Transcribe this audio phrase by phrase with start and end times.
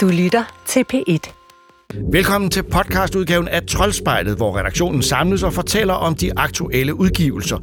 [0.00, 1.39] Du lytter til P1.
[1.94, 7.58] Velkommen til podcastudgaven af Troldspejlet, hvor redaktionen samles og fortæller om de aktuelle udgivelser.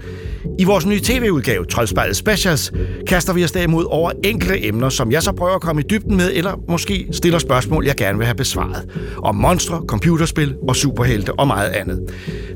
[0.59, 2.73] I vores nye tv-udgave, Troldspejlet Specials,
[3.07, 6.17] kaster vi os derimod over enkelte emner, som jeg så prøver at komme i dybden
[6.17, 8.89] med, eller måske stiller spørgsmål, jeg gerne vil have besvaret.
[9.17, 11.99] Om monstre, computerspil og superhelte og meget andet.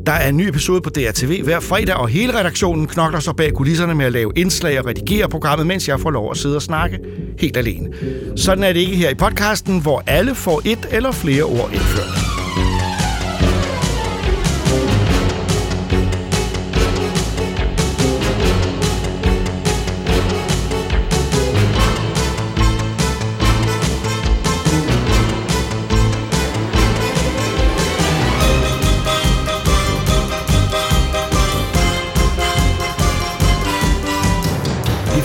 [0.06, 3.54] Der er en ny episode på DRTV hver fredag, og hele redaktionen knokler sig bag
[3.54, 6.62] kulisserne med at lave indslag og redigere programmet, mens jeg får lov at sidde og
[6.62, 7.00] snakke
[7.40, 7.90] helt alene.
[8.36, 12.32] Sådan er det ikke her i podcasten, hvor alle får et eller flere ord indført.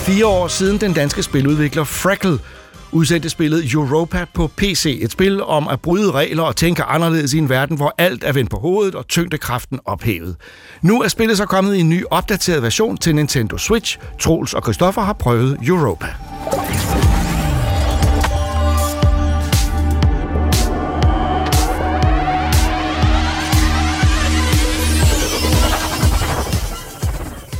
[0.06, 2.38] fire år siden den danske spiludvikler Frackle
[2.96, 4.98] udsendte spillet Europa på PC.
[5.02, 8.32] Et spil om at bryde regler og tænke anderledes i en verden, hvor alt er
[8.32, 10.36] vendt på hovedet og tyngdekraften ophævet.
[10.82, 13.98] Nu er spillet så kommet i en ny opdateret version til Nintendo Switch.
[14.20, 16.06] Troels og Christoffer har prøvet Europa.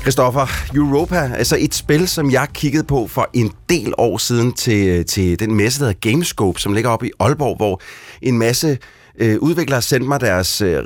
[0.07, 5.05] Christoffer, Europa, altså et spil, som jeg kiggede på for en del år siden til,
[5.05, 7.81] til den messe, der hedder Gamescope, som ligger oppe i Aalborg, hvor
[8.23, 8.79] en masse
[9.19, 10.83] øh, udviklere sendte mig deres øh,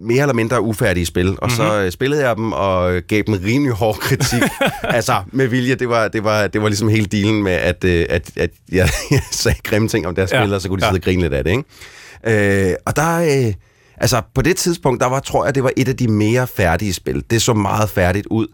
[0.00, 1.56] mere eller mindre ufærdige spil, og mm-hmm.
[1.56, 4.42] så øh, spillede jeg dem og gav dem rimelig hård kritik.
[4.82, 8.06] altså, med vilje, det var, det var, det var ligesom hele dealen med, at, øh,
[8.08, 10.42] at, at jeg, jeg sagde grimme ting om deres ja.
[10.42, 10.98] spil, og så kunne de sidde ja.
[10.98, 12.68] og grine lidt af det, ikke?
[12.70, 13.46] Øh, og der...
[13.46, 13.54] Øh,
[14.02, 16.92] Altså, på det tidspunkt, der var, tror jeg, det var et af de mere færdige
[16.92, 17.24] spil.
[17.30, 18.46] Det så meget færdigt ud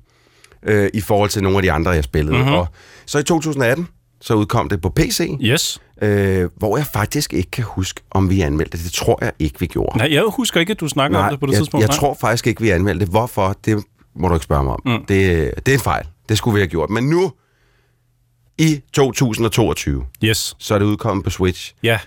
[0.62, 2.38] øh, i forhold til nogle af de andre, jeg spillede.
[2.38, 2.52] Mm-hmm.
[2.52, 2.68] Og
[3.06, 3.88] så i 2018,
[4.20, 5.38] så udkom det på PC.
[5.40, 5.80] Yes.
[6.02, 8.84] Øh, hvor jeg faktisk ikke kan huske, om vi anmeldte det.
[8.84, 9.98] Det tror jeg ikke, vi gjorde.
[9.98, 11.86] Nej, jeg husker ikke, at du snakker Nej, om det på det jeg, tidspunkt.
[11.86, 13.12] Jeg tror faktisk ikke, vi anmeldte det.
[13.12, 13.56] Hvorfor?
[13.64, 13.84] Det
[14.16, 14.82] må du ikke spørge mig om.
[14.84, 15.04] Mm.
[15.04, 16.06] Det, det er en fejl.
[16.28, 16.90] Det skulle vi have gjort.
[16.90, 17.32] Men nu,
[18.58, 20.56] i 2022, yes.
[20.58, 21.74] så er det udkommet på Switch.
[21.82, 21.98] Ja.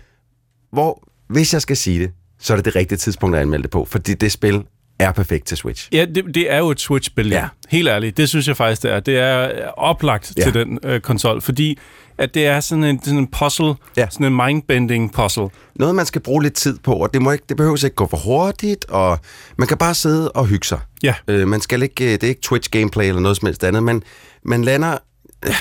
[0.71, 3.71] Hvor, hvis jeg skal sige det, så er det det rigtige tidspunkt at anmelde det
[3.71, 4.63] på, fordi det spil
[4.99, 5.89] er perfekt til Switch.
[5.91, 7.47] Ja, det, det er jo et Switch-spil, ja.
[7.69, 8.99] Helt ærligt, det synes jeg faktisk, det er.
[8.99, 10.43] Det er oplagt ja.
[10.43, 11.79] til den øh, konsol, fordi
[12.17, 14.07] at det er sådan en, sådan en puzzle, ja.
[14.09, 15.49] sådan en mindbending puzzle.
[15.75, 18.07] Noget, man skal bruge lidt tid på, og det, må ikke, det behøver ikke gå
[18.07, 19.19] for hurtigt, og
[19.57, 20.79] man kan bare sidde og hygge sig.
[21.03, 21.15] Ja.
[21.27, 24.03] Øh, man skal ikke, det er ikke Twitch-gameplay eller noget som helst andet, men
[24.43, 24.97] man lander...
[25.45, 25.55] Øh,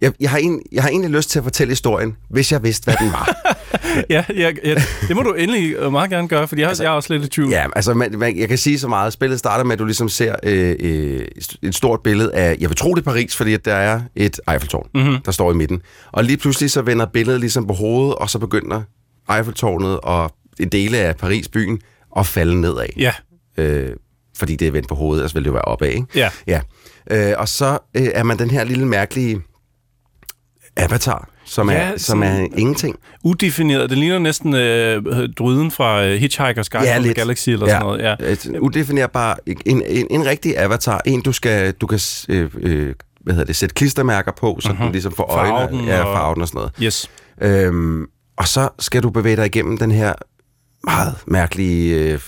[0.00, 2.84] jeg, jeg, har en, jeg har egentlig lyst til at fortælle historien, hvis jeg vidste,
[2.84, 3.36] hvad den var.
[4.10, 4.74] ja, ja, ja,
[5.08, 7.24] det må du endelig øh, meget gerne gøre, fordi jeg, altså, jeg er også lidt
[7.24, 7.50] i tvivl.
[7.50, 9.12] Ja, altså man, man, jeg kan sige så meget.
[9.12, 11.26] Spillet starter med, at du ligesom ser øh, øh,
[11.62, 14.40] et stort billede af, jeg vil tro det er Paris, fordi at der er et
[14.52, 15.18] Eiffeltårn, mm-hmm.
[15.24, 15.82] der står i midten.
[16.12, 18.82] Og lige pludselig så vender billedet ligesom på hovedet, og så begynder
[19.36, 21.80] Eiffeltårnet og en dele af Paris byen
[22.16, 22.86] at falde nedad.
[22.96, 23.12] Ja.
[23.56, 23.96] Øh,
[24.36, 26.06] fordi det er vendt på hovedet, og så vil det jo være opad, ikke?
[26.14, 26.30] Ja.
[26.46, 26.60] ja.
[27.10, 29.40] Øh, og så øh, er man den her lille mærkelige
[30.78, 32.96] Avatar, som, ja, er, som er ingenting.
[33.24, 33.90] Udefineret.
[33.90, 35.02] Det ligner næsten øh,
[35.38, 37.72] dryden fra uh, Hitchhiker's Guide ja, to the Galaxy eller ja.
[37.72, 38.02] sådan noget.
[38.02, 38.14] Ja.
[38.20, 39.38] Et, udefinerbar.
[39.46, 41.00] En, en, en rigtig avatar.
[41.06, 44.84] En, du skal, du kan øh, øh, hvad hedder det, sætte klistermærker på, så uh-huh.
[44.84, 45.48] du ligesom får øjne.
[45.48, 46.72] Farven ja, farven og sådan noget.
[46.82, 47.10] Yes.
[47.40, 48.06] Øhm,
[48.36, 50.12] og så skal du bevæge dig igennem den her
[50.84, 52.20] meget mærkelige øh,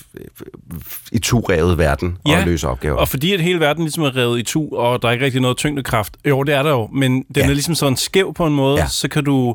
[1.12, 2.97] i to revet verden ja, og løse opgaver.
[2.97, 5.41] og fordi at hele verden ligesom er revet i to, og der er ikke rigtig
[5.41, 7.43] noget tyngdekraft, jo, det er der jo, men den ja.
[7.43, 8.87] er ligesom sådan skæv på en måde, ja.
[8.87, 9.55] så kan du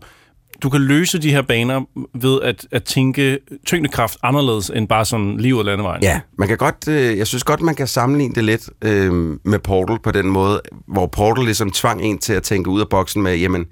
[0.62, 1.82] du kan løse de her baner
[2.14, 6.04] ved at, at tænke tyngdekraft anderledes end bare sådan liv og landevejen.
[6.04, 9.14] Ja, man kan godt, øh, jeg synes godt, man kan sammenligne det lidt øh,
[9.44, 12.90] med Portal på den måde, hvor Portal ligesom tvang en til at tænke ud af
[12.90, 13.66] boksen med, jamen,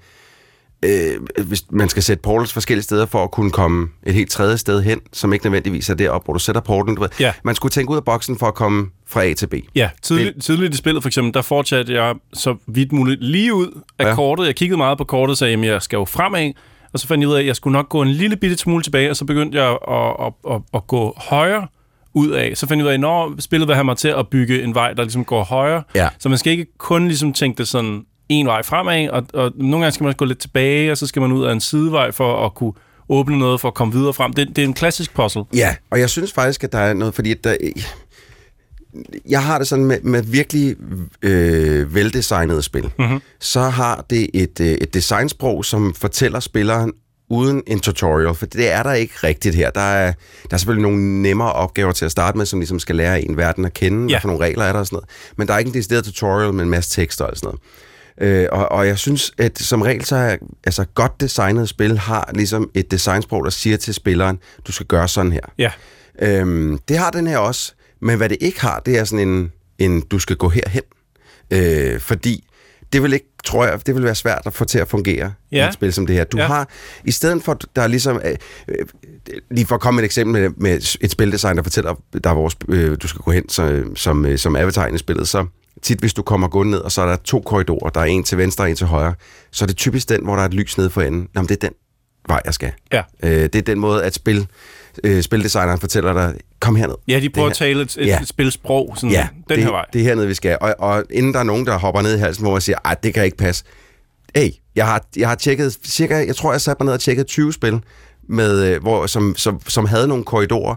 [0.84, 4.58] øh, hvis man skal sætte portals forskellige steder for at kunne komme et helt tredje
[4.58, 6.96] sted hen, som ikke nødvendigvis er deroppe, hvor du sætter portalen.
[6.96, 7.08] Du ved.
[7.20, 7.32] Ja.
[7.44, 9.54] Man skulle tænke ud af boksen for at komme fra A til B.
[9.74, 13.80] Ja, tidligt, tidligt i spillet for eksempel, der fortsatte jeg så vidt muligt lige ud
[13.98, 14.14] af ja.
[14.14, 14.46] kortet.
[14.46, 16.52] Jeg kiggede meget på kortet og sagde, at jeg skal jo fremad,
[16.92, 18.82] og så fandt jeg ud af, at jeg skulle nok gå en lille bitte smule
[18.82, 21.66] tilbage, og så begyndte jeg at, at, at, at gå højre
[22.14, 22.52] ud af.
[22.54, 24.74] Så fandt jeg ud af, at når spillet vil have mig til at bygge en
[24.74, 25.82] vej, der ligesom går højre.
[25.94, 26.08] Ja.
[26.18, 28.04] Så man skal ikke kun ligesom tænke det sådan
[28.40, 31.22] en vej fremad, og, og nogle gange skal man gå lidt tilbage, og så skal
[31.22, 32.72] man ud af en sidevej for at kunne
[33.08, 34.32] åbne noget for at komme videre frem.
[34.32, 35.44] Det, det er en klassisk puzzle.
[35.54, 37.56] Ja, og jeg synes faktisk, at der er noget, fordi der,
[39.28, 40.76] jeg har det sådan med, med virkelig
[41.22, 42.90] øh, veldesignede spil.
[42.98, 43.20] Mm-hmm.
[43.40, 46.92] Så har det et, øh, et designsprog, som fortæller spilleren
[47.30, 49.70] uden en tutorial, for det er der ikke rigtigt her.
[49.70, 50.12] Der er,
[50.50, 53.36] der er selvfølgelig nogle nemmere opgaver til at starte med, som ligesom skal lære en
[53.36, 54.18] verden at kende, ja.
[54.18, 55.08] for nogle regler er der og sådan noget.
[55.36, 57.60] Men der er ikke en decideret tutorial med en masse tekster og sådan noget.
[58.20, 62.30] Øh, og, og jeg synes, at som regel, så er altså, godt designet spil har
[62.34, 65.40] ligesom et designsprog, der siger til spilleren, du skal gøre sådan her.
[65.58, 65.70] Ja.
[66.22, 69.52] Øhm, det har den her også, men hvad det ikke har, det er sådan en,
[69.78, 70.82] en du skal gå herhen.
[71.50, 72.44] Øh, fordi
[72.92, 75.64] det vil ikke, tror jeg, det vil være svært at få til at fungere Ja.
[75.64, 76.24] i et spil som det her.
[76.24, 76.46] Du Ja.
[76.46, 76.68] har,
[77.04, 78.36] i stedet for, der er ligesom, øh,
[78.68, 78.86] øh,
[79.50, 81.94] lige for at komme et eksempel med, med et spildesign, der fortæller,
[82.24, 85.28] der er vores, øh, du skal gå hen så, som, øh, som avatar i spillet,
[85.28, 85.46] så
[85.84, 88.24] tit hvis du kommer gående ned, og så er der to korridorer, der er en
[88.24, 89.14] til venstre og en til højre,
[89.52, 91.28] så er det typisk den, hvor der er et lys nede for enden.
[91.34, 91.74] Jamen, det er den
[92.28, 92.72] vej, jeg skal.
[92.92, 93.02] Ja.
[93.22, 94.46] Øh, det er den måde, at spil,
[95.04, 96.94] øh, spildesigneren fortæller dig, kom herned.
[97.08, 98.18] Ja, de prøver at tale et, et, Ja.
[98.24, 99.84] spilsprog, sådan Ja, den det, her vej.
[99.92, 100.58] det er hernede, vi skal.
[100.60, 102.94] Og, og inden der er nogen, der hopper ned i halsen, hvor man siger, ej,
[103.02, 103.64] det kan ikke passe.
[104.36, 107.26] Hey, jeg har, jeg har tjekket cirka, jeg tror, jeg satte mig ned og tjekket
[107.26, 107.80] 20 spil,
[108.28, 110.74] med, øh, hvor, som, som, som havde nogle korridorer.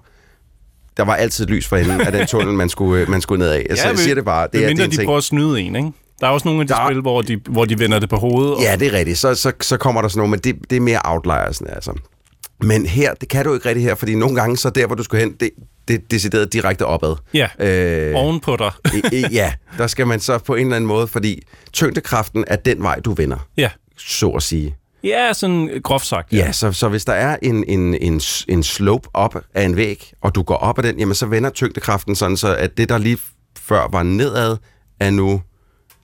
[0.98, 3.50] Der var altid lys for enden af den tunnel, man skulle, øh, man skulle ned
[3.50, 3.66] af.
[3.70, 4.48] Altså, jeg siger det bare.
[4.54, 5.06] Det er, det mindre er en de ting.
[5.08, 5.92] prøver at snyde en, ikke?
[6.22, 8.16] Der er også nogle af de Der- spil, hvor de, hvor de vender det på
[8.16, 8.54] hovedet.
[8.56, 9.18] og- Ja, det er rigtigt.
[9.18, 11.94] Så, så, så kommer der sådan noget, men det, det er mere outliers, altså.
[12.62, 15.04] Men her, det kan du ikke rigtig her, fordi nogle gange, så der, hvor du
[15.04, 15.50] skal hen, det,
[15.88, 17.16] det er decideret direkte opad.
[17.34, 17.48] ja.
[17.60, 18.72] Øh, Oven på dig.
[19.32, 21.42] ja, der skal man så på en eller anden måde, fordi
[21.74, 23.70] tyngdekraften er den vej, du vender, ja.
[23.98, 24.76] så at sige.
[25.04, 26.34] Ja, sådan groft sagt.
[26.34, 30.12] Ja, så, så hvis der er en, en, en, en slope op af en væg,
[30.22, 32.98] og du går op ad den, jamen så vender tyngdekraften sådan, så at det, der
[32.98, 33.18] lige
[33.60, 34.58] før var nedad,
[35.00, 35.42] er nu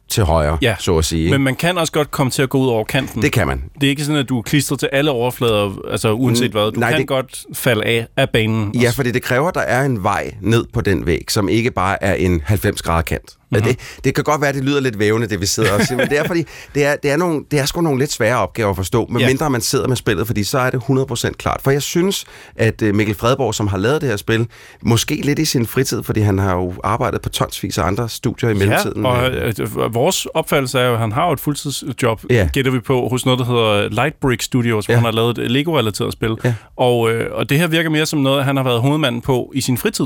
[0.10, 0.75] til højre, Ja.
[0.80, 1.31] så at sige.
[1.31, 3.22] Men man kan også godt komme til at gå ud over kanten.
[3.22, 3.63] det kan man.
[3.81, 6.72] Det er ikke sådan, at du er klistret til alle overflader, altså uanset hvad.
[6.72, 8.75] Du nej, kan det- godt falde af, af banen.
[8.81, 11.72] Ja, fordi det kræver, at der er en vej ned på den væg, som ikke
[11.72, 13.34] bare er en 90 grader kant.
[13.60, 13.76] Mm-hmm.
[13.76, 15.98] Det, det kan godt være, at det lyder lidt vævende, det vi sidder og siger,
[15.98, 16.44] men det er, fordi,
[16.76, 19.50] det er, det er, nogle, det er sgu nogle lidt svære opgaver at forstå, medmindre
[19.50, 21.62] man sidder med spillet, fordi så er det 100% klart.
[21.64, 24.48] For jeg synes, at øh, Mikkel Fredborg, som har lavet det her spil,
[24.82, 28.50] måske lidt i sin fritid, fordi han har jo arbejdet på tonsvis af andre studier
[28.50, 29.04] i mellemtiden.
[29.06, 32.50] Ja, og øh, vores opfattelse er jo, at han har jo et fuldtidsjob, ja.
[32.54, 34.98] gætter vi på, hos noget, der hedder Lightbrick Studios, hvor Ja.
[34.98, 36.36] han har lavet et Lego-relateret spil.
[36.44, 36.54] Ja.
[36.78, 39.62] Og, øh, og det her virker mere som noget, han har været hovedmanden på i
[39.62, 40.06] sin fritid.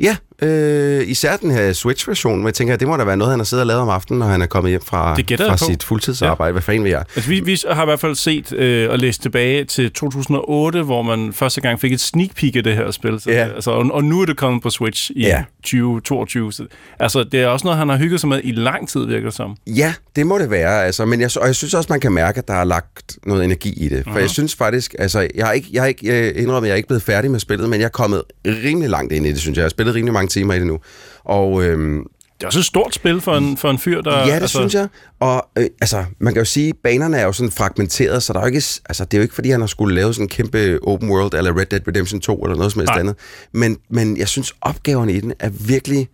[0.00, 3.30] Ja, øh, især den her Switch-version, men jeg tænker, at det må da være noget,
[3.32, 5.56] han har siddet og lavet om aftenen, når han er kommet hjem fra, Det fra
[5.56, 6.48] sit fuldtidsarbejde.
[6.48, 6.52] Ja.
[6.52, 7.04] Hvad fanden vil jeg?
[7.16, 11.02] Altså, vi, vi har i hvert fald set øh, og læst tilbage til 2008, hvor
[11.02, 13.20] man første gang fik et sneak peek af det her spil.
[13.20, 13.48] Så, Ja.
[13.54, 15.44] altså, og, og nu er det kommet på Switch i Ja.
[15.62, 16.52] 2022.
[16.52, 16.66] Så,
[17.00, 19.34] altså, det er også noget, han har hygget sig med i lang tid, virker det
[19.34, 19.56] som.
[19.66, 20.84] Ja, det må det være.
[20.84, 23.44] Altså, men jeg, og jeg synes også, man kan mærke, at der er lagt noget
[23.44, 24.04] energi i det.
[24.04, 24.18] For uh-huh.
[24.18, 26.76] jeg synes faktisk, altså, jeg har ikke, jeg har ikke jeg indrømmer, at jeg er
[26.76, 29.56] ikke blevet færdig med spillet, men jeg er kommet rimelig langt ind i det, synes
[29.56, 29.60] jeg.
[29.60, 30.78] Jeg har spillet rimelig mange timer i det nu.
[31.24, 32.02] Og øhm,
[32.38, 34.18] Det er også et stort spil for en, for en fyr, der...
[34.18, 34.88] ja, det altså, synes jeg.
[35.20, 38.38] Og øh, altså, man kan jo sige, at banerne er jo sådan fragmenteret, så der
[38.38, 40.28] er jo ikke, altså, det er jo ikke, fordi han har skulle lave sådan en
[40.28, 43.00] kæmpe open world, eller Red Dead Redemption 2, eller noget som helst Nej.
[43.00, 43.16] andet.
[43.52, 46.08] Men, men jeg synes, opgaverne i den er virkelig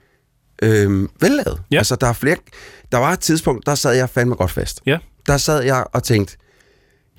[0.62, 1.60] øh, vellavet.
[1.70, 1.78] Ja.
[1.78, 2.36] Altså, der er flere...
[2.92, 4.80] Der var et tidspunkt, der sad jeg fandme godt fast.
[4.86, 4.98] Ja.
[5.26, 6.36] Der sad jeg og tænkte,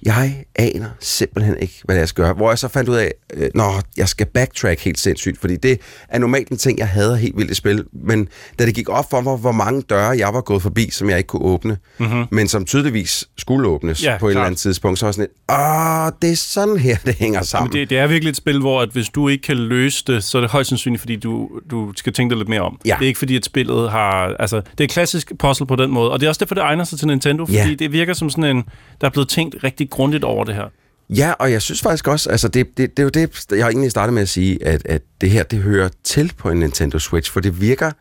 [0.04, 2.34] jeg aner simpelthen ikke, hvad jeg skal gøre.
[2.34, 3.64] Hvor jeg så fandt ud af, øh, nå,
[3.98, 7.52] jeg skal backtrack helt sindssygt, fordi det er normalt en ting, jeg hader helt vildt
[7.52, 7.86] i spil.
[7.94, 8.28] Men
[8.60, 11.18] da det gik op for mig, hvor mange døre jeg var gået forbi, som jeg
[11.18, 12.26] ikke kunne åbne, mm-hmm.
[12.32, 15.28] men som tydeligvis skulle åbnes Ja, på et eller andet tidspunkt, så var jeg sådan
[15.30, 17.70] lidt, åh, det er sådan her, det hænger sammen.
[17.74, 20.24] Men det, det er virkelig et spil, hvor at hvis du ikke kan løse det,
[20.24, 22.80] så er det højst sandsynligt, fordi du, du skal tænke dig lidt mere om.
[22.86, 22.96] Ja.
[23.00, 24.36] Det er ikke fordi, at spillet har...
[24.40, 26.62] Altså, det er et klassisk puzzle på den måde, og det er også derfor, det
[26.62, 27.74] egner sig til Nintendo, fordi Ja.
[27.80, 28.64] det virker som sådan en...
[29.02, 30.66] Der er blevet tænkt rigtig grundigt over det her.
[31.10, 33.70] Ja, og jeg synes faktisk også, altså det, det, det er jo det, jeg har
[33.70, 37.00] egentlig startet med at sige, at, at det her, det hører til på en Nintendo
[37.00, 37.92] Switch, for det virker,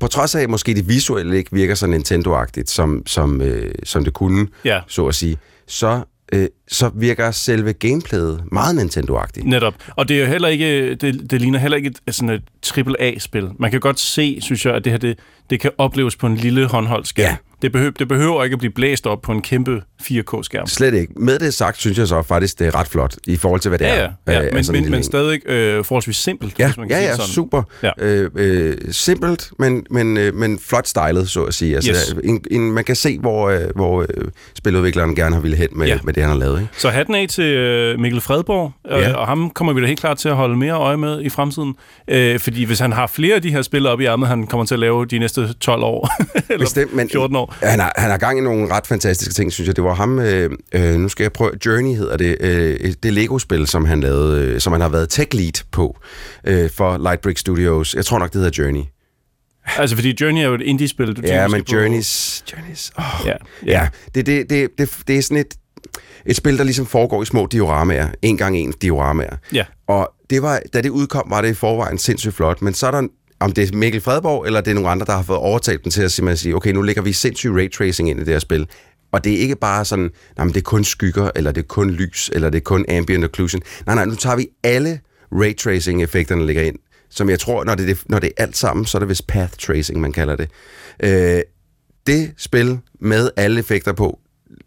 [0.00, 4.12] på trods af, måske det visuelle ikke virker så Nintendo-agtigt, som, som, øh, som det
[4.12, 4.80] kunne, Ja.
[4.88, 5.36] så at sige,
[5.66, 6.00] så,
[6.32, 9.44] øh, så virker selve gameplayet meget Nintendo-agtigt.
[9.48, 9.74] Netop.
[9.96, 12.42] Og det er jo heller ikke, det, det ligner heller ikke et, sådan et
[13.00, 13.48] AAA-spil.
[13.58, 15.18] Man kan godt se, synes jeg, at det her, det,
[15.50, 17.24] det kan opleves på en lille håndholdt skærm.
[17.30, 17.36] Ja.
[17.62, 20.66] Det, behøver, det behøver ikke at blive blæst op på en kæmpe 4K-skærm.
[20.66, 21.12] Slet ikke.
[21.16, 23.78] Med det sagt, synes jeg så faktisk, det er ret flot i forhold til, hvad
[23.78, 24.08] det Ja, er.
[24.26, 25.04] ja, ja øh, men, altså en men, men en.
[25.04, 27.26] stadig øh, forholdsvis simpelt, Ja, hvis man kan ja, ja, sådan.
[27.26, 27.62] super.
[27.82, 27.90] Ja.
[27.98, 31.74] Øh, øh, simpelt, men, men, øh, men flot stylet, så at sige.
[31.76, 32.14] Altså, Yes.
[32.24, 34.06] en, en, man kan se, hvor, øh, hvor øh,
[34.58, 35.92] spiludvikleren gerne har ville hen med, Ja.
[35.94, 35.98] ja.
[36.04, 36.60] med det, han har lavet.
[36.60, 36.72] Ikke?
[36.78, 39.12] Så hatten af til øh, Mikkel Fredborg, øh, Ja.
[39.14, 41.74] og ham kommer vi da helt klart til at holde mere øje med i fremtiden.
[42.08, 44.64] Øh, fordi hvis han har flere af de her spil op i ærmet, han kommer
[44.66, 46.10] til at lave de næste 12 år,
[46.50, 47.54] eller Bestemt, men 14 år.
[47.62, 49.76] Han har, han har gang i nogle ret fantastiske ting, synes jeg.
[49.76, 53.66] Det var ham, øh, øh, nu skal jeg prøve, Journey hedder det, øh, det Lego-spil,
[53.66, 55.98] som han lavede, øh, som han har været tech lead på
[56.44, 57.94] øh, for Lightbrick Studios.
[57.94, 58.82] Jeg tror nok, det hedder Journey.
[59.78, 61.16] Altså, fordi Journey er jo et indie-spil.
[61.16, 62.44] Du Ja, men Journeys...
[62.52, 63.26] Journeys oh.
[63.26, 63.34] Ja,
[63.66, 65.54] Ja, det, det, det, det, det er sådan et,
[66.26, 68.08] et spil, der ligesom foregår i små dioramaer.
[68.22, 69.36] En gang en dioramaer.
[69.52, 69.64] Ja.
[69.86, 72.90] Og det var, da det udkom, var det i forvejen sindssygt flot, men så er
[72.90, 73.08] der
[73.40, 75.90] om det er Mikkel Fredborg, eller det er nogle andre, der har fået overtalt dem
[75.90, 78.68] til at sige, okay, nu lægger vi sindssyg raytracing ind i det her spil.
[79.12, 81.66] Og det er ikke bare sådan, nej, men det er kun skygger, eller det er
[81.66, 83.62] kun lys, eller det er kun ambient occlusion.
[83.86, 85.00] Nej, nej, nu tager vi alle
[85.32, 86.78] raytracing-effekterne ligger ind,
[87.10, 89.52] som jeg tror, når det, når det er alt sammen, så er det vist path
[89.52, 90.50] tracing, man kalder det.
[91.02, 91.40] Øh,
[92.06, 94.18] det spil med alle effekter på,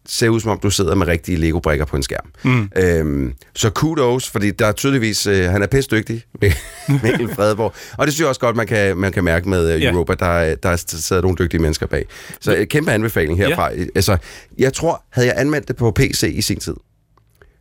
[0.10, 2.25] ser ud som om, du sidder med rigtige Lego-brikker på en skærm.
[2.44, 2.70] Mm.
[2.75, 6.24] Øhm, så kudos, fordi der er tydeligvis, øh, han er pisse dygtig,
[7.04, 7.74] Mikkel Fredborg.
[7.98, 10.56] Og det synes jeg også godt, man kan, man kan mærke med uh, Europa, der,
[10.56, 12.06] der sidder nogle dygtige mennesker bag.
[12.39, 13.74] Så uh, kæmpe anbefaling herfra.
[13.74, 13.88] Yeah.
[13.96, 14.18] Altså,
[14.58, 16.75] jeg tror, havde jeg anmeldt det på PC i sin tid,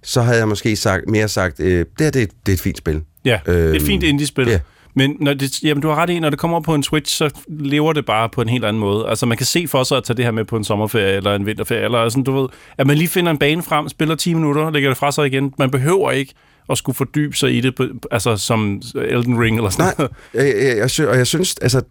[0.03, 2.79] så havde jeg måske sagt, mere sagt, øh, det her det, det er et fint
[2.79, 3.03] spil.
[3.25, 4.49] Ja, øhm, et fint indie-spil.
[4.49, 4.61] Yeah.
[4.95, 7.31] Men når det, jamen, du har ret i, når det kommer på en Switch, så
[7.49, 9.09] lever det bare på en helt anden måde.
[9.09, 11.35] Altså, man kan se for sig at tage det her med på en sommerferie eller
[11.35, 14.35] en vinterferie, eller sådan, du ved, at man lige finder en bane frem, spiller 10
[14.35, 15.55] minutter, lægger det fra sig igen.
[15.59, 16.35] Man behøver ikke
[16.71, 20.13] at skulle fordybe sig i det, på, altså som Elden Ring eller sådan Nej, noget.
[20.35, 21.83] Jeg, jeg, jeg, og jeg synes, altså,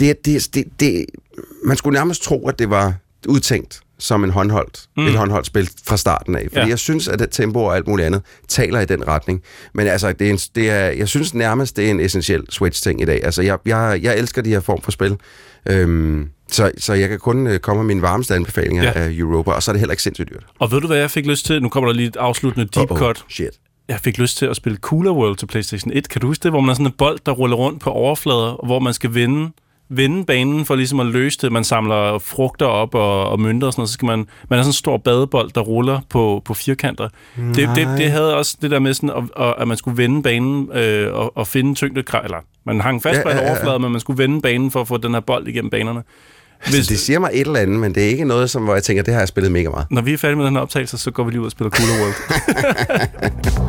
[0.00, 1.06] det, det, det, det,
[1.64, 2.94] man skulle nærmest tro, at det var
[3.28, 5.06] udtænkt som en håndholdt, mm.
[5.06, 6.46] et håndholdt spil fra starten af.
[6.48, 6.66] Fordi ja.
[6.66, 9.42] jeg synes, at det tempo og alt muligt andet taler i den retning.
[9.74, 13.02] Men altså, det er en, det er, jeg synes nærmest, det er en essentiel Switch-ting
[13.02, 13.24] i dag.
[13.24, 15.16] Altså, jeg, jeg, jeg elsker de her form for spil.
[15.66, 18.92] Øhm, så, så jeg kan kun øh, komme med mine varmeste anbefalinger ja.
[18.94, 20.44] af Europa, og så er det heller ikke sindssygt dyrt.
[20.58, 21.62] Og ved du, hvad jeg fik lyst til?
[21.62, 23.24] Nu kommer der lige et afsluttende deep Uh-oh, cut.
[23.28, 23.50] Shit.
[23.88, 26.08] Jeg fik lyst til at spille Cooler World til PlayStation 1.
[26.08, 28.66] Kan du huske det, hvor man har sådan en bold, der ruller rundt på overflader,
[28.66, 29.50] hvor man skal vinde
[29.88, 31.52] vende banen for ligesom at løse det.
[31.52, 33.88] Man samler frugter op og, og mønter og sådan noget.
[33.88, 37.08] Så skal man, man er sådan en stor badebold, der ruller på, på firkanter.
[37.36, 40.72] Det, det, det, havde også det der med sådan, at, at man skulle vende banen
[40.72, 42.04] øh, og, og finde tyngde...
[42.24, 43.50] Eller man hang fast ja, på en ja, ja.
[43.50, 46.02] overflade, men man skulle vende banen for at få den her bold igennem banerne.
[46.60, 48.74] Altså, Hvis, det siger mig et eller andet, men det er ikke noget, som, hvor
[48.74, 49.86] jeg tænker, det har jeg spillet mega meget.
[49.90, 51.70] Når vi er færdige med den her optagelse, så går vi lige ud og spiller
[51.70, 52.14] Cooler World.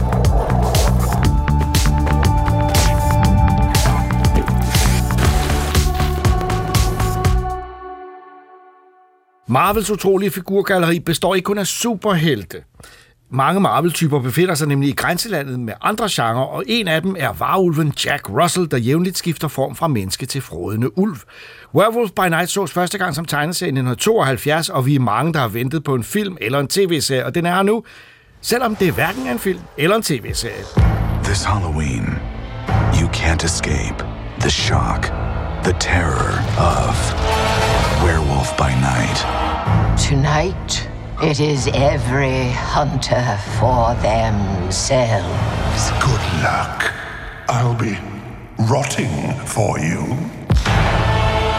[9.51, 12.57] Marvels utrolige figurgalleri består ikke kun af superhelte.
[13.31, 17.33] Mange Marvel-typer befinder sig nemlig i grænselandet med andre genrer, og en af dem er
[17.33, 21.17] varulven Jack Russell, der jævnligt skifter form fra menneske til frodende ulv.
[21.75, 25.39] Werewolf by Night sås første gang som tegneserie i 1972, og vi er mange, der
[25.39, 27.83] har ventet på en film eller en tv-serie, og den er her nu,
[28.41, 30.63] selvom det hverken er en film eller en tv-serie.
[31.23, 32.05] This Halloween,
[33.01, 34.05] you can't escape
[34.39, 35.01] the shock,
[35.63, 36.95] the terror of
[38.03, 39.38] Werewolf by Night.
[39.99, 40.89] Tonight,
[41.21, 45.91] it is every hunter for themselves.
[46.01, 46.91] Good luck.
[47.47, 47.95] I'll be
[48.71, 50.17] rotting for you.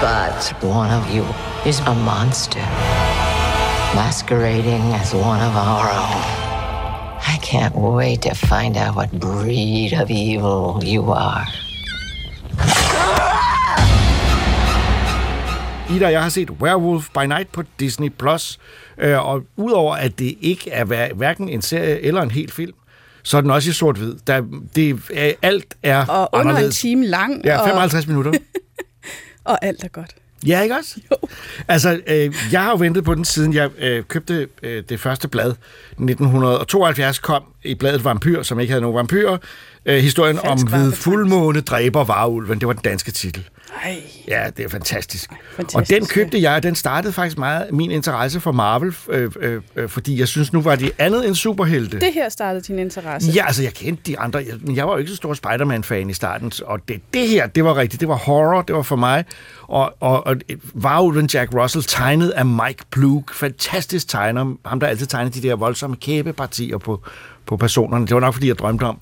[0.01, 1.25] But one of you
[1.65, 2.59] is a monster,
[3.95, 6.23] masquerading as one of our own.
[7.27, 11.47] I can't wait to find out what breed of evil you are.
[15.97, 18.11] Ida jeg har set Werewolf by Night på Disney+.
[18.19, 18.59] Plus,
[18.99, 22.73] øh, og udover at det ikke er hverken en serie eller en hel film,
[23.23, 24.15] så er den også i sort-hvid.
[24.27, 24.43] Der,
[24.77, 26.85] det, er, alt er Og under anderledes.
[26.85, 27.45] en time lang.
[27.45, 28.09] Ja, 55 og...
[28.09, 28.33] minutter.
[29.45, 30.11] og alt er godt.
[30.47, 31.01] Ja, ikke også?
[31.11, 31.17] Jo.
[31.69, 35.29] Altså, øh, jeg har jo ventet på den, siden jeg øh, købte øh, det første
[35.29, 35.55] blad.
[35.91, 39.39] 1972 kom i bladet Vampyr, som ikke havde nogen vampyrer.
[39.87, 42.61] Øh, historien Falsk om ved fuldmåne dræber varulven.
[42.61, 43.49] Det var den danske titel.
[43.85, 44.03] Ej.
[44.29, 45.31] Ja, det er fantastisk.
[45.31, 45.93] Ej, fantastisk.
[45.93, 49.63] Og den købte jeg, og den startede faktisk meget min interesse for Marvel, øh, øh,
[49.77, 52.01] øh, fordi jeg synes, nu var det andet end superhelte.
[52.01, 53.31] Det her startede din interesse?
[53.31, 56.11] Ja, altså jeg kendte de andre, jeg, men jeg var jo ikke så stor Spider-Man-fan
[56.11, 58.97] i starten, og det, det her, det var rigtigt, det var horror, det var for
[58.97, 59.25] mig,
[59.63, 60.37] og, og, og
[60.75, 65.57] Varulven Jack Russell tegnet af Mike Blue, fantastisk tegner, ham der altid tegnede de der
[65.57, 67.03] voldsomme kæbepartier på,
[67.47, 68.07] på personerne.
[68.07, 68.99] Det var nok, fordi jeg drømte om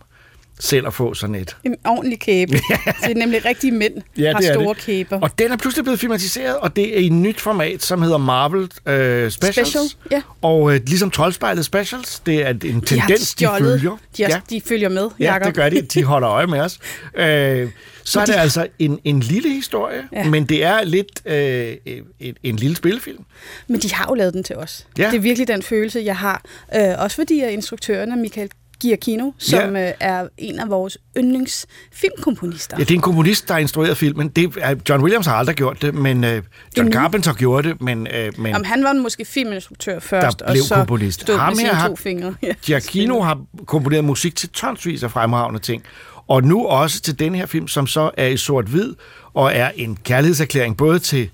[0.60, 1.56] selv at få sådan et.
[1.64, 2.52] En ordentlig kæbe.
[3.02, 4.82] det er nemlig rigtige mænd, ja, har store det.
[4.82, 5.20] kæber.
[5.20, 8.18] Og den er pludselig blevet filmatiseret, og det er i et nyt format, som hedder
[8.18, 9.68] Marvel øh, Specials.
[9.68, 10.22] Special, ja.
[10.42, 13.96] Og øh, ligesom Troldspejlet Specials, det er en de tendens, de følger.
[14.16, 14.40] De, har, ja.
[14.50, 15.42] de følger med, Jacob.
[15.42, 15.82] Ja, det gør de.
[15.82, 16.78] De holder øje med os.
[17.14, 17.68] Øh,
[18.04, 20.24] så er det altså en, en lille historie, ja.
[20.24, 21.76] men det er lidt øh,
[22.20, 23.24] en, en lille spillefilm.
[23.68, 24.86] Men de har jo lavet den til os.
[24.98, 25.10] Ja.
[25.10, 26.42] Det er virkelig den følelse, jeg har.
[26.76, 28.50] Øh, også fordi at instruktøren Michael
[28.80, 29.88] Giacchino, som ja.
[29.88, 32.76] Øh, er en af vores yndlingsfilmkomponister.
[32.78, 34.28] Ja, det er en komponist, der har instrueret filmen.
[34.28, 36.30] Det er, John Williams har aldrig gjort det, men uh,
[36.76, 37.80] John Carpenter gjorde det.
[37.80, 41.20] Men, uh, men Jamen, han var måske filminstruktør først, der blev og så komponist.
[41.20, 42.34] stod Ham med sine har, to fingre.
[42.42, 45.82] Ja, Giacchino har komponeret musik til tonsvis af fremragende ting.
[46.28, 48.94] Og nu også til den her film, som så er i sort-hvid,
[49.34, 51.30] og er en kærlighedserklæring både til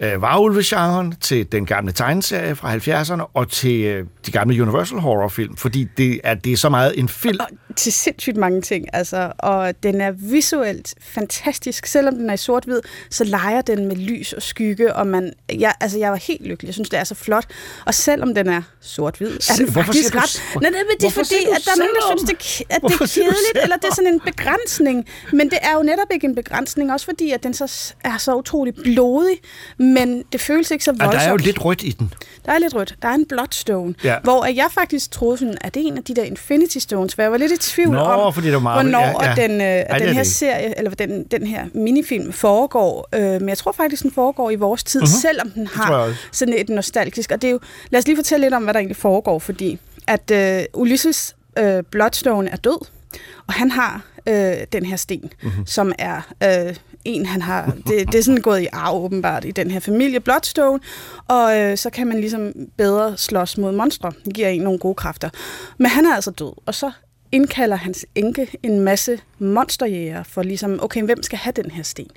[0.00, 5.56] øh, varulve-genren, til den gamle tegneserie fra 70'erne, og til øh, de gamle Universal Horror-film,
[5.56, 7.38] fordi det er, det er så meget en film.
[7.40, 11.86] Og til sindssygt mange ting, altså, og den er visuelt fantastisk.
[11.86, 15.74] Selvom den er i sort-hvid, så leger den med lys og skygge, og man, jeg,
[15.80, 16.66] altså, jeg var helt lykkelig.
[16.68, 17.44] Jeg synes, det er så flot.
[17.86, 20.42] Og selvom den er sort-hvid, er den Hvorfor faktisk du- ret...
[20.62, 22.92] Nej, det, det er fordi, at der er nogen, der synes, det, er- at det
[22.92, 25.06] er kedeligt, eller det er sådan en begrænsning.
[25.32, 28.34] Men det er jo netop ikke en begrænsning, også fordi, at den så er så
[28.34, 29.36] utrolig blodig,
[29.86, 31.12] men det føles ikke så voldsomt.
[31.12, 32.12] der er jo lidt rødt i den.
[32.46, 32.94] Der er lidt rødt.
[33.02, 34.16] Der er en Bloodstone, Ja.
[34.22, 37.22] hvor jeg faktisk troede, sådan, at det er en af de der Infinity Stones, for
[37.22, 38.90] jeg var lidt i tvivl Nå, om, fordi det var Marvel.
[38.90, 39.48] hvornår Ja, ja.
[39.48, 43.08] den, øh, Ej, den her det serie, eller den, den her minifilm foregår.
[43.14, 45.20] Øh, men jeg tror faktisk, den foregår i vores tid, uh-huh.
[45.22, 47.30] selvom den har sådan et nostalgisk.
[47.30, 49.78] Og det er jo, lad os lige fortælle lidt om, hvad der egentlig foregår, fordi
[50.06, 52.86] at øh, Ulysses øh, Bloodstone er død,
[53.46, 55.30] og han har øh, den her sten, Mhm.
[55.42, 55.66] mm-hmm.
[55.66, 56.74] som er øh,
[57.06, 57.72] en, han har...
[57.86, 60.80] Det, det er sådan gået i arv åbenbart i den her familie Bloodstone,
[61.28, 64.12] og øh, så kan man ligesom bedre slås mod monstre.
[64.24, 65.30] Det giver en nogle gode kræfter.
[65.78, 66.90] Men han er altså død, og så
[67.32, 72.10] indkalder hans enke en masse monsterjæger for ligesom, okay, hvem skal have den her sten?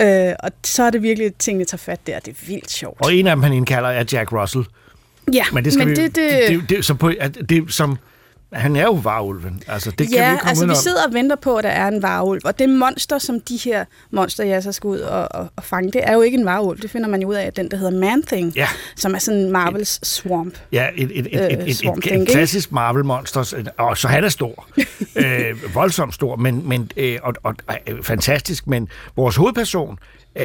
[0.00, 2.18] Øh, og så er det virkelig, at tingene tager fat der.
[2.18, 3.04] Det er vildt sjovt.
[3.04, 4.64] Og en af dem, han indkalder, er Jack Russell.
[5.32, 7.72] ja, Men det skal men vi, det, det, det, det, det, så på, at det,
[7.72, 7.98] som,
[8.52, 9.62] han er jo varulven.
[9.68, 10.82] Altså, det kan vi ja, ikke komme altså vi udenom.
[10.82, 12.40] sidder og venter på, at der er en varulv.
[12.44, 15.92] Og det monster, som de her monster, jeg så skal ud og, og, og fange,
[15.92, 16.80] det er jo ikke en varulv.
[16.82, 18.68] Det finder man jo ud af, den der hedder Man-Thing, Ja.
[18.96, 20.54] som er sådan Marvels swamp.
[20.72, 22.26] Ja, et, et, et, et, Øh, et, et, et ikke?
[22.26, 24.66] klassisk Marvel-monster, og så han er stor.
[25.16, 27.54] øh, voldsomt stor, men, men, øh, og, og,
[27.88, 29.98] øh, fantastisk, men vores hovedperson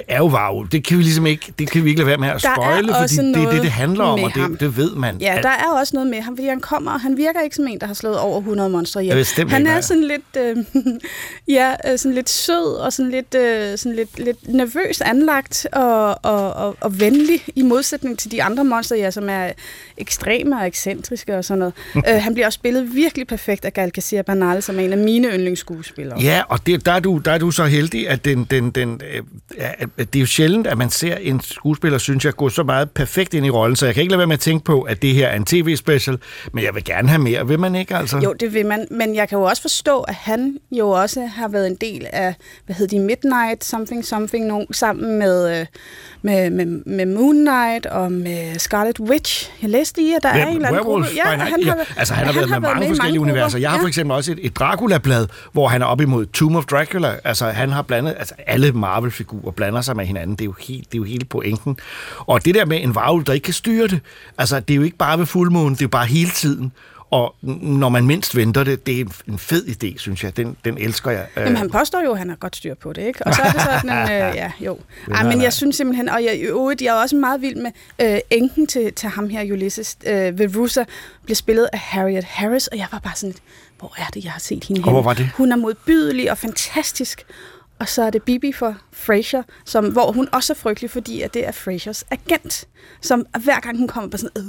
[0.08, 0.70] er jo varulv.
[0.70, 2.56] Det kan vi ligesom ikke, det kan vi ikke lade være med at Der er
[2.56, 4.52] spoile, fordi det er det, det handler om, og ham.
[4.52, 5.18] det, det ved man.
[5.22, 7.68] Ja, der er også noget med ham, fordi han kommer, og han virker ikke som
[7.68, 10.58] en, der har slået over 100 monstre ved bestemt Han er sådan lidt, øh,
[11.58, 16.26] ja, øh, sådan lidt sød og sådan lidt, øh, sådan lidt, lidt nervøs anlagt og,
[16.26, 19.52] og, og, og venlig i modsætning til de andre monster, ja, som er
[19.98, 21.74] ekstreme og ekscentriske og sådan noget.
[22.10, 24.98] øh, han bliver også spillet virkelig perfekt af Gal Kassir Bernal, som er en af
[24.98, 26.22] mine yndlingsskuespillere.
[26.22, 29.02] Ja, og det, der, er du, der er du så heldig, at, den, den, den,
[29.14, 32.90] øh, det er jo sjældent, at man ser en skuespiller, synes jeg, gå så meget
[32.92, 35.02] perfekt ind i rollen, så jeg kan ikke lade være med at tænke på, at
[35.02, 36.18] det her er en tv-special,
[36.54, 38.18] men jeg vil gerne have mere, vil man ikke altså?
[38.18, 41.48] Jo, det vil man, men jeg kan jo også forstå, at han jo også har
[41.48, 45.66] været en del af, hvad hedder de, Midnight Something Something, nogen, sammen med, øh,
[46.22, 49.52] med, med, med Moon Knight og med Scarlet Witch.
[49.62, 51.06] Jeg læste i, at der er en eller anden gruppe.
[51.06, 51.68] by Night.
[51.68, 53.34] Ja, altså, han har været med mange forskellige grupper.
[53.34, 53.60] universer.
[53.60, 53.84] Jeg har ja.
[53.84, 57.16] for eksempel også et, et Dracula-blad, hvor han er op imod Tomb of Dracula.
[57.24, 60.36] Altså, han har blandet, altså alle Marvel-figurer blander sig med hinanden.
[60.36, 61.78] Det er jo helt, det er jo hele pointen.
[62.20, 64.00] Og det der med en varulv, der ikke kan styre det,
[64.38, 66.72] altså, det er jo ikke bare ved fuldmånen, det er jo bare hele tiden.
[67.12, 70.38] Og når man mindst venter det, det er en- en fed idé, synes jeg.
[70.38, 71.26] Den, den elsker jeg.
[71.38, 73.28] Øh, Jamen, han påstår jo, at han har godt styr på det, ikke?
[73.28, 74.80] Og så er det sådan, øh, ja, jo.
[75.14, 78.20] Ej, men jeg synes simpelthen, og jeg, øvrigt, jeg er også meget vild med øh,
[78.30, 80.84] enken til, til ham her, Ulysses øh, Verusa,
[81.24, 83.36] bliver spillet af Harriet Harris, og jeg var bare sådan
[83.80, 85.06] hvor er det, jeg har set hende hvor henne?
[85.06, 85.30] var det?
[85.38, 87.24] Hun er modbydelig og fantastisk.
[87.80, 91.34] Og så er det Bibi for Frasier, som, hvor hun også er frygtelig, fordi at
[91.34, 92.66] det er Frasiers agent,
[93.02, 94.44] som hver gang hun kommer på sådan, øh,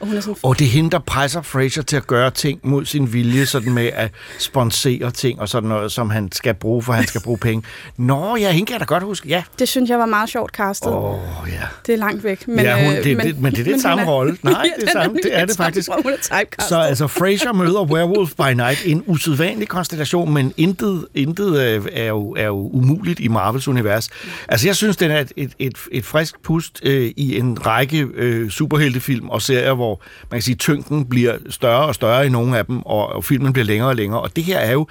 [0.00, 2.60] og hun er sådan, Og det er hende, der presser Fraser til at gøre ting
[2.62, 6.82] mod sin vilje, sådan med at sponsere ting og sådan noget, som han skal bruge,
[6.82, 7.66] for han skal bruge penge.
[7.96, 9.28] Nå, ja, hende kan jeg da godt huske.
[9.28, 9.42] Ja.
[9.58, 10.92] det synes jeg var meget sjovt castet.
[10.92, 11.66] Åh, oh, ja.
[11.86, 12.48] Det er langt væk.
[12.48, 14.38] Men, ja, hun, øh, det, men, det, men det er det samme rolle.
[14.42, 15.90] Nej, Ja, det er, samme, det er det faktisk.
[16.68, 18.86] Så altså, Fraser møder Werewolf by Night.
[18.86, 23.97] En usædvanlig konstellation, men intet, intet øh, er, jo, er jo umuligt i Marvels univers.
[24.48, 28.06] Altså, jeg synes, den er et, et, et, et frisk pust øh, i en række
[28.14, 32.58] øh, superheltefilm og serier, hvor man kan sige, tyngden bliver større og større i nogle
[32.58, 34.20] af dem, og, og filmen bliver længere og længere.
[34.20, 34.86] Og det her er jo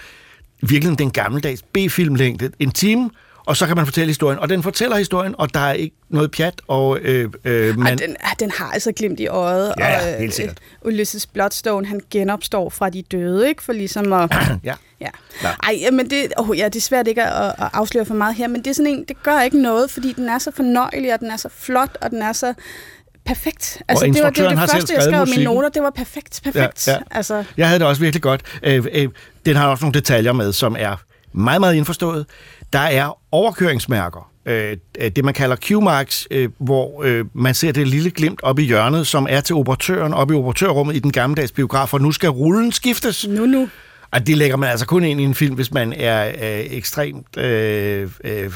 [0.61, 2.51] virkelig den gammeldags B-filmlængde.
[2.59, 3.09] En time,
[3.47, 4.39] og så kan man fortælle historien.
[4.39, 7.97] Og den fortæller historien, og der er ikke noget pjat, og øh, øh, Ej, man...
[7.97, 9.73] den, ah, den har altså glimt i øjet.
[9.79, 10.57] Ja, og, øh, helt sikkert.
[10.81, 13.63] Ulysses Bloodstone, han genopstår fra de døde, ikke?
[13.63, 14.31] For ligesom at...
[14.63, 14.73] Ja.
[15.01, 15.09] Ja.
[15.43, 15.55] Nej.
[15.63, 18.47] Ej, men det, oh, ja, det er svært ikke at, at afsløre for meget her,
[18.47, 21.19] men det er sådan en, det gør ikke noget, fordi den er så fornøjelig, og
[21.19, 22.53] den er så flot, og den er så
[23.25, 23.81] perfekt.
[23.87, 25.43] Altså, det var det, instruktøren det første, jeg skrev i mine musikken.
[25.43, 26.87] noter, det var perfekt, perfekt.
[26.87, 26.99] Ja, ja.
[27.11, 28.41] Altså, Jeg havde det også virkelig godt.
[28.63, 29.09] Øh, øh,
[29.45, 30.95] den har også nogle detaljer med, som er
[31.33, 32.25] meget, meget indforstået.
[32.73, 34.31] Der er overkøringsmærker.
[34.45, 34.77] Øh,
[35.15, 39.07] det, man kalder Q-marks, øh, hvor øh, man ser det lille glimt op i hjørnet,
[39.07, 42.71] som er til operatøren op i operatørrummet i den gammeldags biograf, og nu skal rullen
[42.71, 43.27] skiftes.
[43.27, 43.69] nu nu.
[44.11, 47.37] Og det lægger man altså kun ind i en film, hvis man er øh, ekstremt...
[47.37, 48.51] Øh, øh,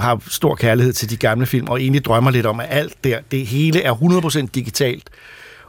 [0.00, 3.18] har stor kærlighed til de gamle film, og egentlig drømmer lidt om, at alt der,
[3.30, 5.10] det hele er 100% digitalt.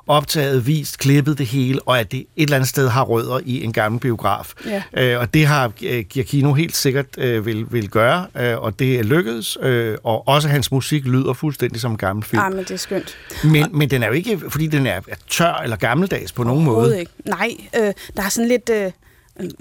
[0.07, 3.63] Optaget, vist, klippet det hele, og at det et eller andet sted har rødder i
[3.63, 4.53] en gammel biograf.
[4.65, 4.83] Ja.
[4.93, 8.99] Øh, og det har øh, Giacchino helt sikkert øh, vil, vil gøre, øh, og det
[8.99, 12.41] er lykkedes, øh, og også hans musik lyder fuldstændig som en gammel film.
[12.41, 13.17] Ah, men det er skønt.
[13.43, 16.99] Men, men den er jo ikke, fordi den er tør eller gammeldags på nogen måde.
[16.99, 17.11] Ikke.
[17.25, 18.69] Nej, øh, der er sådan lidt...
[18.69, 18.91] Øh,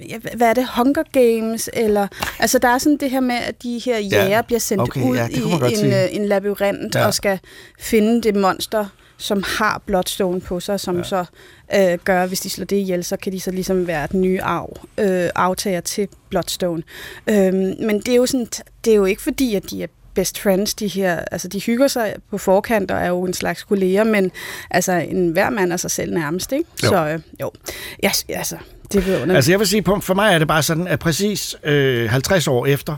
[0.08, 2.06] ja, hvad er det, Hunger Games, eller,
[2.38, 5.02] altså der er sådan det her med, at de her jæger Ja, bliver sendt okay,
[5.02, 6.04] ud ja, i en, sige.
[6.04, 7.06] øh, en labyrint Ja.
[7.06, 7.38] og skal
[7.80, 8.86] finde det monster,
[9.18, 11.02] som har Bloodstone på sig, som ja.
[11.02, 11.24] så
[11.74, 14.42] øh, gør, hvis de slår det ihjel, så kan de så ligesom være den nye
[14.42, 16.82] arv, øh, aftager til Bloodstone.
[17.26, 18.46] Øhm, men det er jo sådan,
[18.84, 21.88] det er jo ikke fordi, at de er best friends, de her, altså de hygger
[21.88, 24.32] sig på forkant og er jo en slags kolleger, men
[24.70, 26.70] altså en hver mand er sig selv nærmest, ikke?
[26.84, 26.88] Jo.
[26.88, 27.50] Så øh, jo,
[28.02, 28.56] ja, altså,
[28.92, 29.36] det er vidunderligt.
[29.36, 32.66] Altså jeg vil sige, for mig er det bare sådan, at præcis øh, 50 år
[32.66, 32.96] efter,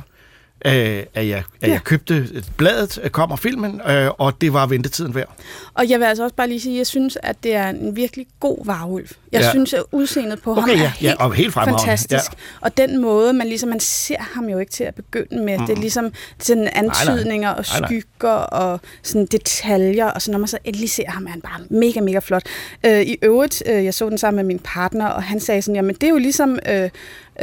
[0.67, 1.73] øh, at, jeg, at Ja.
[1.73, 5.35] jeg købte bladet, øh, kommer filmen, øh, og det var ventetiden værd.
[5.75, 7.97] Og jeg vil altså også bare lige sige, at jeg synes, at det er en
[7.97, 9.09] virkelig god varulv.
[9.33, 9.45] Jeg Ja.
[9.47, 9.51] ja.
[9.51, 12.31] synes, at udseendet på Okay, ham er ja, ja, helt, og helt fantastisk.
[12.61, 15.59] Og den måde, man ligesom, man ser ham jo ikke til at begynde med.
[15.59, 15.67] Mm.
[15.67, 17.89] Det er ligesom sådan antydninger og Nej, nej.
[17.89, 20.07] skygger og sådan detaljer.
[20.07, 22.43] Og så når man så endelig ser ham, er han bare mega, mega flot.
[22.87, 25.77] Øh, I øvrigt, øh, jeg så den sammen med min partner, og han sagde sådan,
[25.77, 26.91] jamen det er jo ligesom øh,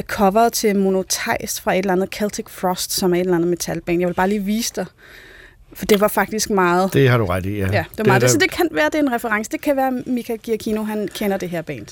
[0.01, 3.99] coveret til Monotheist fra et eller andet Celtic Frost, som er et eller andet metalband.
[3.99, 4.85] Jeg vil bare lige vise dig.
[5.73, 6.93] For det var faktisk meget...
[6.93, 7.65] Det har du ret i, ja.
[7.65, 8.21] Ja, det var er meget.
[8.21, 9.51] Det, så det kan være, det er en reference.
[9.51, 11.85] Det kan være, at Mika Giacchino, han kender det her band.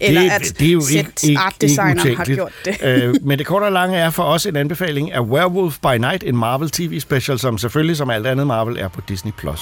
[0.00, 2.36] Eller at det er jo set ikke, ikke, art ikke designer har utænkeligt.
[2.38, 2.76] gjort det.
[2.82, 6.24] øh, men det korte og lange er for os en anbefaling af Werewolf by Night,
[6.24, 9.32] en Marvel TV special, som selvfølgelig som alt andet Marvel er på Disney+.
[9.32, 9.60] Plus.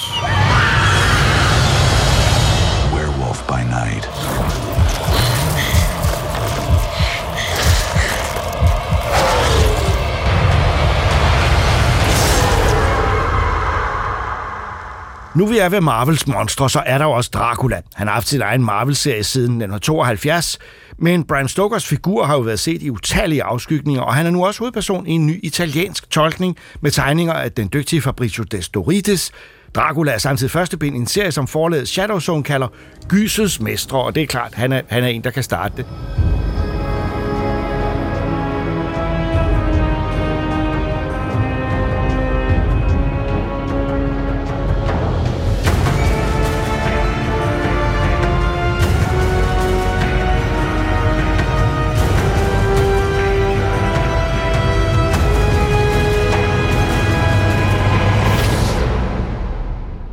[15.35, 17.81] Nu vi er ved Marvels monstre, så er der jo også Dracula.
[17.95, 20.59] Han har haft sin egen Marvel-serie siden 1972,
[20.99, 24.47] men Bram Stokers figur har jo været set i utallige afskygninger, og han er nu
[24.47, 29.33] også hovedperson i en ny italiensk tolkning med tegninger af den dygtige Fabrizio Destorides.
[29.75, 32.69] Dracula er samtidig første bind i en serie, som forlaget Shadow Zone kalder
[33.09, 35.87] Gysets Mestre, og det er klart, han er, han er en, der kan starte det.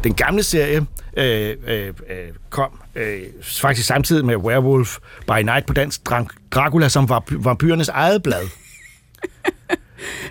[0.03, 0.85] Den gamle serie
[1.17, 1.93] øh, øh, øh,
[2.49, 7.89] kom øh, faktisk samtidig med Werewolf by Night på dansk Dra- Dracula, som var vampyrernes
[7.89, 8.43] eget blad.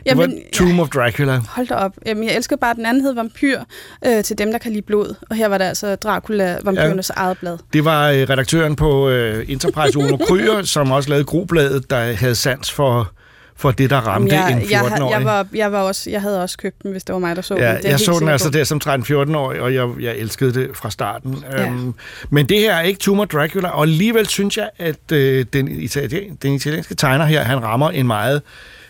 [0.06, 1.40] Jamen, Tomb of Dracula.
[1.48, 1.92] hold da op.
[2.06, 3.60] Jamen, jeg elsker bare, den anden hed Vampyr
[4.06, 5.14] øh, til dem, der kan lide blod.
[5.30, 7.20] Og her var det altså Dracula, vampyrernes ja.
[7.20, 7.58] eget blad.
[7.72, 12.34] Det var øh, redaktøren på øh, Enterprise, Uno Kryer, som også lavede Grobladet, der havde
[12.34, 13.12] sans for,
[13.58, 15.10] for det, der ramte jeg, en jeg, 14-årig.
[15.12, 17.42] jeg, var, jeg, var også, jeg havde også købt den, hvis det var mig, der
[17.42, 17.62] så den.
[17.62, 20.70] Ja, Det er jeg så den altså der som 13-14-årig, og jeg, jeg elskede det
[20.74, 21.44] fra starten.
[21.52, 21.66] Ja.
[21.66, 21.94] Øhm,
[22.30, 26.38] men det her er ikke Tumor Dracula, og alligevel synes jeg, at øh, den, italien,
[26.42, 28.42] den italienske tegner her, han rammer en meget,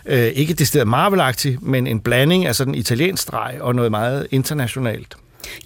[0.06, 4.26] øh, ikke det sted marvel men en blanding af sådan italiensk streg og noget meget
[4.30, 5.16] internationalt.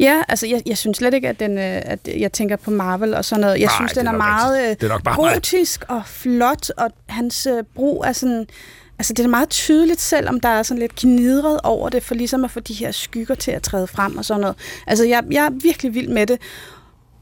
[0.00, 3.14] Ja, altså jeg, jeg synes slet ikke, at, den, øh, at jeg tænker på Marvel
[3.14, 3.60] og sådan noget.
[3.60, 4.80] Jeg Nej, synes, det er den er, meget.
[4.80, 5.14] Det er øh, mig.
[5.34, 8.46] gotisk og flot, og hans øh, brug er sådan...
[9.00, 12.44] Altså det er meget tydeligt, selvom der er sådan lidt gnidret over det, for ligesom
[12.44, 14.56] at få de her skygger til at træde frem og sådan noget.
[14.86, 16.38] Altså jeg, jeg er virkelig vild med det,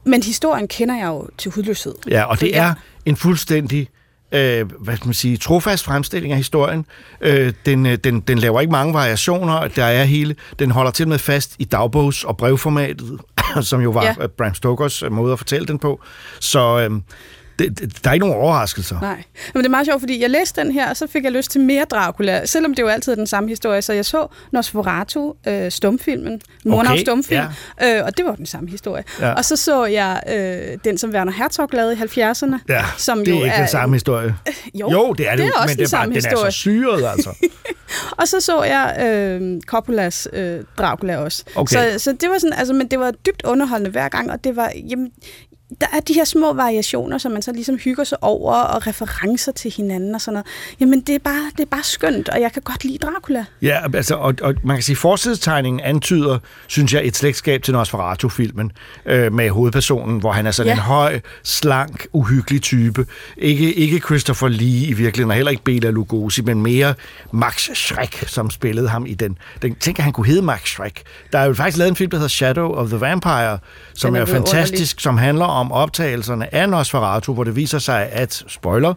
[0.05, 1.95] men historien kender jeg jo til hudløshed.
[2.09, 2.73] Ja, og det er
[3.05, 3.89] en fuldstændig
[4.31, 6.85] øh, hvad skal man sige, trofast fremstilling af historien.
[7.21, 11.07] Øh, den, øh, den, den laver ikke mange variationer, der er hele, den holder til
[11.07, 13.19] med fast i dagbogs- og brevformatet,
[13.61, 14.27] som jo var Ja.
[14.37, 16.01] Bram Stokers måde at fortælle den på.
[16.39, 17.01] Så øh,
[17.59, 18.99] det, det, der er ikke nogen overraskelser.
[19.01, 21.31] Nej, men det er meget sjovt, fordi jeg læste den her, og så fik jeg
[21.31, 23.81] lyst til mere Dracula, selvom det jo altid er den samme historie.
[23.81, 27.43] Så jeg så Nosferatu, øh, stumfilmen, Murnau Okay, stumfilm,
[27.83, 29.03] øh, og det var den samme historie.
[29.19, 29.33] Ja.
[29.33, 33.27] Og så så jeg øh, den, som Werner Herzog lavede i 70'erne, Ja, som det
[33.31, 34.35] jo er ikke den samme historie.
[34.73, 36.45] Jo, jo det er det, det er jo, også men den det er bare, den
[36.45, 37.35] er så syret, altså.
[38.11, 41.43] Og så så jeg øh, Coppolas øh, Dracula også.
[41.55, 41.75] Okay.
[41.75, 44.55] Så, så det var sådan, altså, men det var dybt underholdende hver gang, og det
[44.55, 45.11] var, jamen,
[45.81, 49.51] der er de her små variationer, som man så ligesom hygger sig over, og referencer
[49.51, 50.47] til hinanden og sådan noget.
[50.79, 53.45] Jamen, det er bare, det er bare skønt, og jeg kan godt lide Dracula.
[53.61, 57.73] Ja, altså, og, og man kan sige, at forsidstegningen antyder, synes jeg, et slægtskab til
[57.73, 58.71] Nosferatu-filmen
[59.05, 60.73] øh, med hovedpersonen, hvor han er sådan Ja.
[60.73, 63.05] en høj, slank, uhyggelig type.
[63.37, 66.93] Ikke, ikke Christopher Lee i virkeligheden, og heller ikke Bela Lugosi, men mere
[67.31, 69.37] Max Schreck, som spillede ham i den.
[69.61, 71.01] den tænker, han kunne hedde Max Schreck.
[71.31, 73.59] Der er jo faktisk lavet en film, der hedder Shadow of the Vampire,
[73.93, 77.79] som Den er er, fantastisk, som handler om om optagelserne af Nosferatu, hvor det viser
[77.79, 78.93] sig, at, spoiler,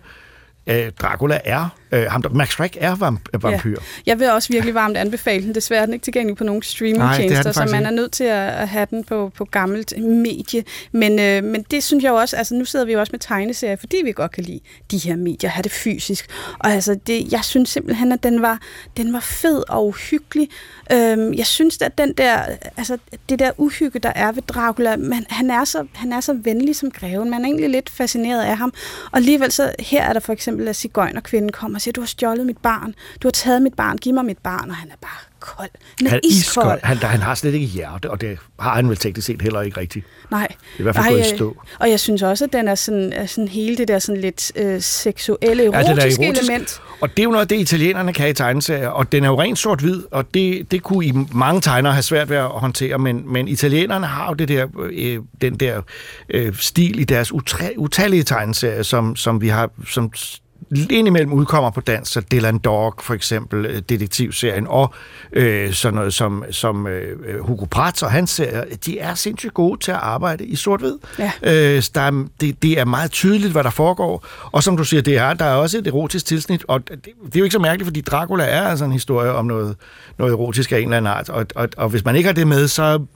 [0.67, 3.71] øh, Dracula er, øh, ham der, Max Schreck er vamp- vampyr.
[3.71, 3.77] Ja.
[4.07, 5.55] Jeg vil også virkelig varmt anbefale den.
[5.55, 8.69] Desværre er den ikke tilgængelig på nogle streamingtjenester, så man er nødt til at at
[8.69, 10.65] have den på, på gammelt medie.
[10.93, 13.21] Men, øh, men det synes jeg jo også, altså nu sidder vi jo også med
[13.21, 16.27] tegneserier, fordi vi godt kan lide de her medier, have det fysisk.
[16.59, 18.61] Og altså, det, jeg synes simpelthen, at den var,
[18.97, 20.49] den var fed og uhyggelig.
[20.93, 22.39] Øhm, jeg synes, at den der,
[22.77, 26.33] altså, det der uhygge, der er ved Dracula, man, han, er så, han er så
[26.33, 27.31] venlig som greven.
[27.31, 28.73] Man er egentlig lidt fascineret af ham.
[29.13, 32.07] Og alligevel så, her er der for eksempel, at cigøjnerkvinden kommer og siger, du har
[32.07, 32.95] stjålet mit barn.
[33.23, 33.99] Du har taget mit barn.
[33.99, 34.71] Giv mig mit barn.
[34.71, 35.69] Og han er bare kold.
[35.99, 36.67] Han er, Han er iskold.
[36.67, 36.81] iskold.
[36.83, 39.81] Han, han har slet ikke hjerte, og det har han vel teknisk set heller ikke
[39.81, 40.07] rigtigt.
[40.31, 40.47] Nej.
[40.49, 41.57] Det er i hvert fald gået i øh, stå.
[41.81, 44.53] Og jeg synes også, at den er sådan, er sådan hele det der sådan lidt
[44.57, 46.43] øh, seksuelle, erotiske Ja, er erotisk.
[46.43, 46.81] element.
[47.01, 49.59] Og det er jo noget det, italienerne kan i tegneserier, og den er jo rent
[49.59, 53.49] sort-hvid, og det, det kunne i mange tegnere have svært ved at håndtere, men, men
[53.49, 55.83] italienerne har jo det der, øh, den der
[56.29, 57.33] øh, stil i deres
[57.77, 60.13] utallige tegneserier, som, som vi har, som
[60.91, 64.95] indimellem udkommer på dansk, så Dylan Dog for eksempel, øh, detektivserien, og
[65.33, 69.81] øh, sådan noget som, som øh, Hugo Pratt og hans serier, de er sindssygt gode
[69.81, 70.99] til at arbejde i sort-hvid.
[71.19, 71.33] Ja.
[71.43, 75.03] Øh, der er, det, det er meget tydeligt, hvad der foregår, og som du siger,
[75.03, 77.59] det er, der er også et erotisk tilsnit, og det, det er jo ikke så
[77.59, 79.77] mærkeligt, fordi Dracula er altså en historie om noget,
[80.19, 82.47] noget erotisk af en eller anden art, og, og, og hvis man ikke har det
[82.47, 83.07] med, så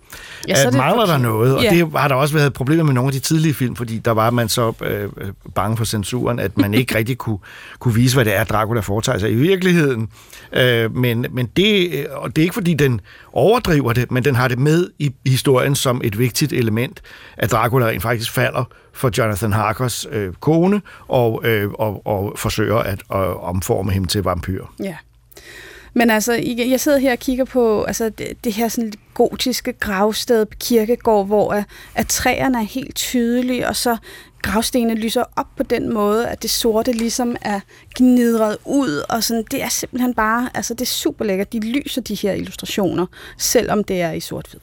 [0.48, 1.20] Ja, så at det mangler der forkert.
[1.20, 1.70] noget, og Ja.
[1.70, 4.30] det har der også været problemer med nogle af de tidlige film, fordi der var
[4.30, 5.08] man så øh, øh,
[5.54, 7.38] bange for censuren, at man ikke rigtig kunne,
[7.78, 10.08] kunne vise, hvad det er, Dracula foretager sig i virkeligheden.
[10.52, 13.00] Øh, men, men det, øh, og det er ikke, fordi den
[13.32, 17.02] overdriver det, men den har det med i historien som et vigtigt element,
[17.36, 22.76] at Dracula rent faktisk falder for Jonathan Harkers øh, kone, og, øh, og, og forsøger
[22.76, 24.64] at øh, omforme ham til vampyr.
[24.82, 24.94] Ja.
[25.96, 26.32] Men altså,
[26.70, 30.56] jeg sidder her og kigger på altså, det, det her sådan lidt gotiske gravsted på
[30.60, 33.96] kirkegård, hvor at, at træerne er helt tydelige, og så
[34.42, 37.60] gravstenene lyser op på den måde, at det sorte ligesom er
[37.94, 41.52] gnidret ud, og sådan, det er simpelthen bare, altså det er super lækkert.
[41.52, 43.06] De lyser de her illustrationer,
[43.38, 44.60] selvom det er i sort-hvid.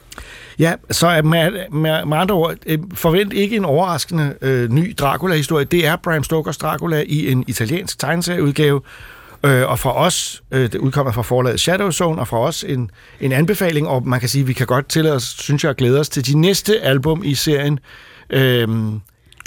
[0.58, 5.64] Ja, så med, med, med andre ord, øh, forvent ikke en overraskende øh, ny Dracula-historie.
[5.64, 8.80] Det er Bram Stokers Dracula i en italiensk tegneserieudgave,
[9.44, 12.90] øh, og fra os, øh, det udkommer fra forlaget Shadow Zone, og fra os en,
[13.20, 15.76] en anbefaling, og man kan sige, at vi kan godt tillade os, synes jeg, at
[15.76, 17.78] glæde os til de næste album i serien,
[18.30, 18.68] øh,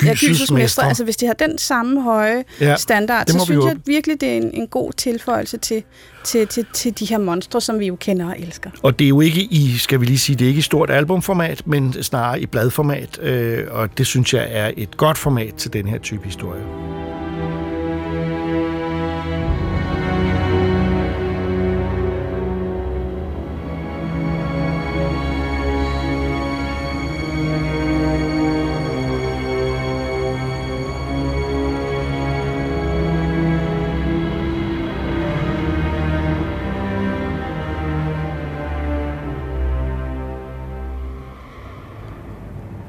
[0.04, 0.88] Ja, Gysels Mestre, Mestre.
[0.88, 3.76] altså hvis de har den samme høje Ja, ja, standard, så vi synes jo- jeg
[3.86, 5.84] virkelig, det er en, en god tilføjelse til,
[6.24, 8.70] til, til, til de her monstre, som vi jo kender og elsker.
[8.84, 10.90] Og det er jo ikke i, skal vi lige sige, det er ikke i stort
[10.90, 15.74] albumformat, men snarere i bladformat, øh, og det synes jeg er et godt format til
[15.74, 16.62] den her type historie.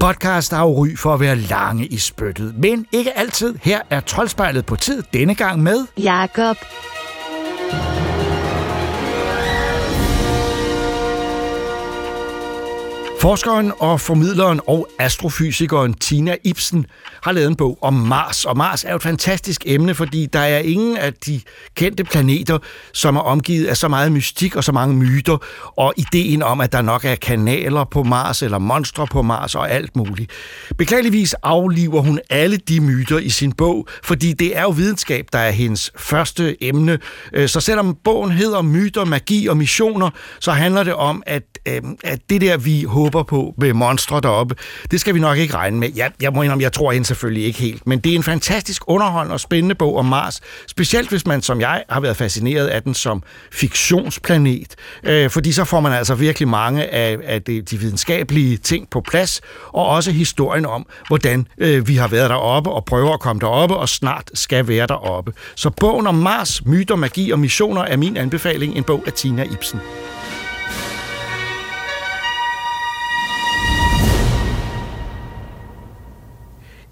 [0.08, 3.54] Podcast har jo ry for at være lange i spyttet, men ikke altid.
[3.62, 6.56] Her er Troldspejlet på tid denne gang med Jakob
[13.20, 16.86] Forskeren og formidleren og astrofysikeren Tina Ibsen
[17.22, 18.44] har lavet en bog om Mars.
[18.44, 21.40] Og Mars er jo et fantastisk emne, fordi der er ingen af de
[21.74, 22.58] kendte planeter,
[22.92, 25.38] som er omgivet af så meget mystik og så mange myter.
[25.76, 29.70] Og ideen om, at der nok er kanaler på Mars eller monstre på Mars og
[29.70, 30.30] alt muligt.
[30.78, 35.38] Beklageligvis afliver hun alle de myter i sin bog, fordi det er jo videnskab, der
[35.38, 36.98] er hendes første emne.
[37.32, 41.82] Øh, så selvom bogen hedder Myter, Magi og Missioner, så handler det om, at, øh,
[42.04, 44.54] at det der, vi håber på med monstre deroppe,
[44.90, 45.90] det skal vi nok ikke regne med.
[45.96, 48.82] Jeg, jeg må indrømme, jeg tror hende selvfølgelig ikke helt, men det er en fantastisk
[48.86, 52.82] underholdende og spændende bog om Mars, specielt hvis man som jeg har været fascineret af
[52.82, 58.56] den som fiktionsplanet, øh, fordi så får man altså virkelig mange af, af de videnskabelige
[58.56, 63.12] ting på plads, og også historien om, hvordan øh, vi har været deroppe og prøver
[63.12, 65.32] at komme deroppe og snart skal være deroppe.
[65.54, 69.42] Så bogen om Mars, myter, magi og missioner er min anbefaling, en bog af Tina
[69.42, 69.80] Ibsen.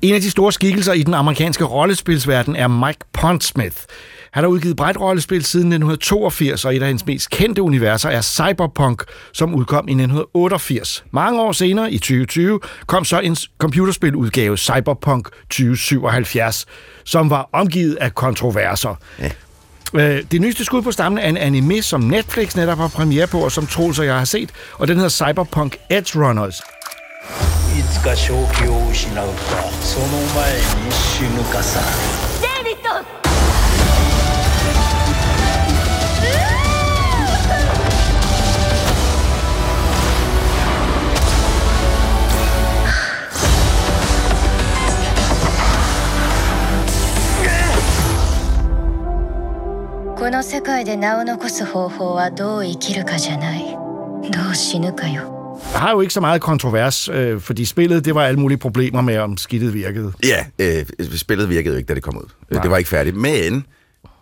[0.02, 3.76] En af de store skikkelser i den amerikanske rollespilsverden er Mike Pondsmith.
[4.32, 9.02] Han har udgivet brætrollespil siden 1982, og et af hans mest kendte universer er Cyberpunk,
[9.32, 11.04] som udkom i 1988.
[11.11, 16.66] Mange år senere, i 2020, kom så en computerspiludgave, Cyberpunk 2077,
[17.04, 18.94] som var omgivet af kontroverser.
[19.18, 19.30] Ja.
[19.94, 23.38] Øh, Det nyeste skud på stammen er en anime, som Netflix netop har premiere på,
[23.38, 26.61] og som Troels og jeg har set, og den hedder Cyberpunk Edge Runners.
[27.76, 29.32] It つか正気を失うか
[29.80, 31.80] その前に死ぬかさ。
[32.40, 32.90] デイビッド！
[50.16, 53.76] この世界で名を残す方法はどう生きるかじゃない。
[54.30, 59.01] どう死ぬかよ Der har jo ikke så meget kontrovers, øh, fordi spillet, det var alle mulige problemer
[59.01, 60.12] med, om skidtet virkede.
[60.25, 60.45] Ja,
[60.79, 62.29] øh, spillet virkede jo ikke, da det kom ud.
[62.51, 62.62] Nej.
[62.62, 63.16] Det var ikke færdigt.
[63.16, 63.66] Men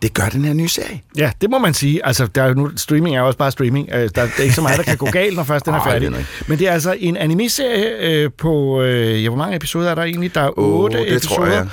[0.05, 1.01] det gør den her nye serie.
[1.17, 2.05] Ja, det må man sige.
[2.05, 3.89] Altså, der er nu, streaming er jo også bare streaming.
[3.93, 5.91] Øh, Der, er ikke så meget, der kan gå galt, når først den er Ej,
[5.91, 6.11] færdig.
[6.11, 6.25] det.
[6.47, 8.81] Men det er altså en anime-serie øh, på...
[8.81, 10.35] Øh, ja, hvor mange episoder er der egentlig?
[10.35, 11.65] Der er otte det tror episoder.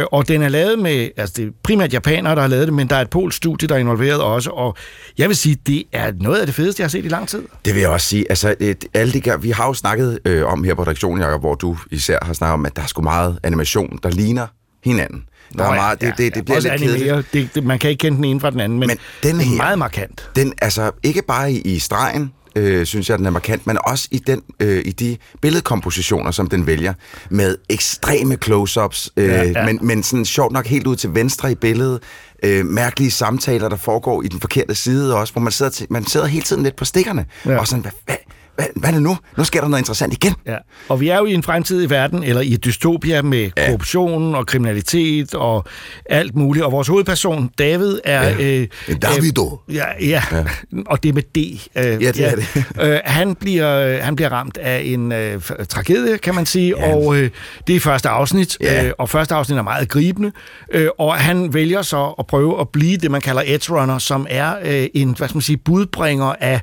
[0.00, 1.08] Øh, og den er lavet med...
[1.16, 3.68] Altså, det er primært japanere, der har lavet det, men der er et polsk studie,
[3.68, 4.50] der er involveret også.
[4.50, 4.76] Og
[5.18, 7.42] jeg vil sige, det er noget af det fedeste, jeg har set i lang tid.
[7.64, 8.26] Det vil jeg også sige.
[8.28, 11.40] Altså, et, alle de, gør- vi har jo snakket øh, om her på redaktionen, Jacob,
[11.40, 14.46] hvor du især har snakket om, at der er sgu meget animation, der ligner
[14.84, 15.24] hinanden.
[15.58, 17.02] Der er meget, det, det, det bliver også lidt kedeligt.
[17.02, 17.24] animeret.
[17.32, 19.44] Det, det, man kan ikke kende den ene fra den anden, men, Men den det
[19.44, 20.30] er her- meget markant.
[20.36, 24.08] Den, altså, ikke bare i, i stregen, øh, synes jeg, den er markant, men også
[24.10, 26.94] i, den, øh, i de billedkompositioner, som den vælger,
[27.30, 29.60] med ekstreme close-ups, øh, Ja, ja, ja.
[29.60, 29.66] ja.
[29.66, 32.00] Men, men sådan sjovt nok helt ud til venstre i billedet,
[32.42, 36.06] øh, mærkelige samtaler, der foregår i den forkerte side også, hvor man sidder, til, man
[36.06, 37.50] sidder hele tiden lidt på stikkerne, Ja.
[37.52, 37.58] ja.
[37.58, 38.16] og sådan, hvad, hvad,
[38.56, 39.16] hvad, hvad er det nu?
[39.36, 40.34] Nu sker der noget interessant igen.
[40.46, 40.56] Ja.
[40.88, 43.66] Og vi er jo i en fremtidig verden, eller i et dystopia med ja.
[43.66, 45.64] korruption og kriminalitet og
[46.06, 46.64] alt muligt.
[46.64, 48.22] Og vores hovedperson, David, er...
[48.28, 48.58] Ja.
[48.60, 48.68] Øh,
[49.02, 49.58] Davido.
[49.68, 50.44] Øh, ja, ja, ja,
[50.86, 51.36] og det er med D.
[51.76, 52.64] Øh, Ja, det er det.
[52.82, 56.94] øh, han, bliver, han bliver ramt af en øh, tragedie, kan man sige, ja.
[56.94, 57.30] og øh,
[57.66, 58.86] det er første afsnit, Ja.
[58.86, 60.32] øh, og første afsnit er meget gribende,
[60.72, 64.26] øh, og han vælger så at prøve at blive det, man kalder edge runner, som
[64.30, 66.60] er øh, en, hvad skal man sige, budbringer af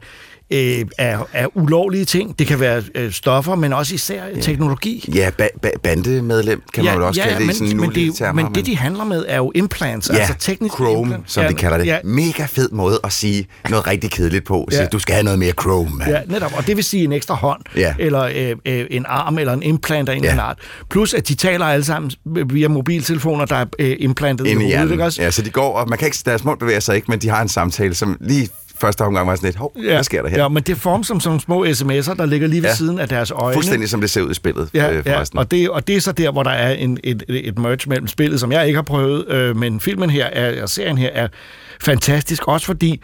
[0.52, 2.40] øh, af, af ulovlige ting.
[2.40, 4.42] Det kan være øh, stoffer, men også især ja.
[4.42, 5.12] teknologi.
[5.16, 8.44] Ja, ba- ba- bandemedlem kan man vel også kalde det i sådan men, det, termer.
[8.44, 11.34] men det, de handler med, er jo implants, Ja, altså tekniske Chrome, implants.
[11.34, 11.86] som ja, de kalder det.
[11.86, 14.68] Ja, Mega fed måde at sige noget rigtig kedeligt på.
[14.72, 14.86] Så Ja.
[14.88, 16.10] du skal have noget mere Chrome, mand.
[16.12, 16.54] Ja, netop.
[16.58, 17.94] Og det vil sige en ekstra hånd, Ja.
[18.00, 20.36] eller øh, øh, en arm, eller en implant af en Ja.
[20.36, 20.42] ja.
[20.42, 20.58] art.
[20.90, 22.12] Plus, at de taler alle sammen
[22.50, 24.92] via mobiltelefoner, der er øh, implantet Ind i hovedet.
[24.92, 25.22] Ikke også?
[25.22, 27.30] Ja, så de går, og man kan ikke, deres mund bevæger sig ikke, men de
[27.30, 28.50] har en samtale, som lige
[28.82, 30.38] første omgang var sådan lidt, hov, hvad sker der her?
[30.42, 32.72] Ja, men det form som, som små sms'er, der ligger lige ved Ja.
[32.72, 32.76] ja.
[32.76, 33.54] siden af deres øjne.
[33.54, 36.02] Fuldstændig som det ser ud i spillet, Ja, øh, ja og, det, og det er
[36.02, 38.84] så der, hvor der er en, et, et merge mellem spillet, som jeg ikke har
[38.84, 41.28] prøvet, øh, men filmen her, er, og serien her er
[41.82, 43.02] fantastisk, også fordi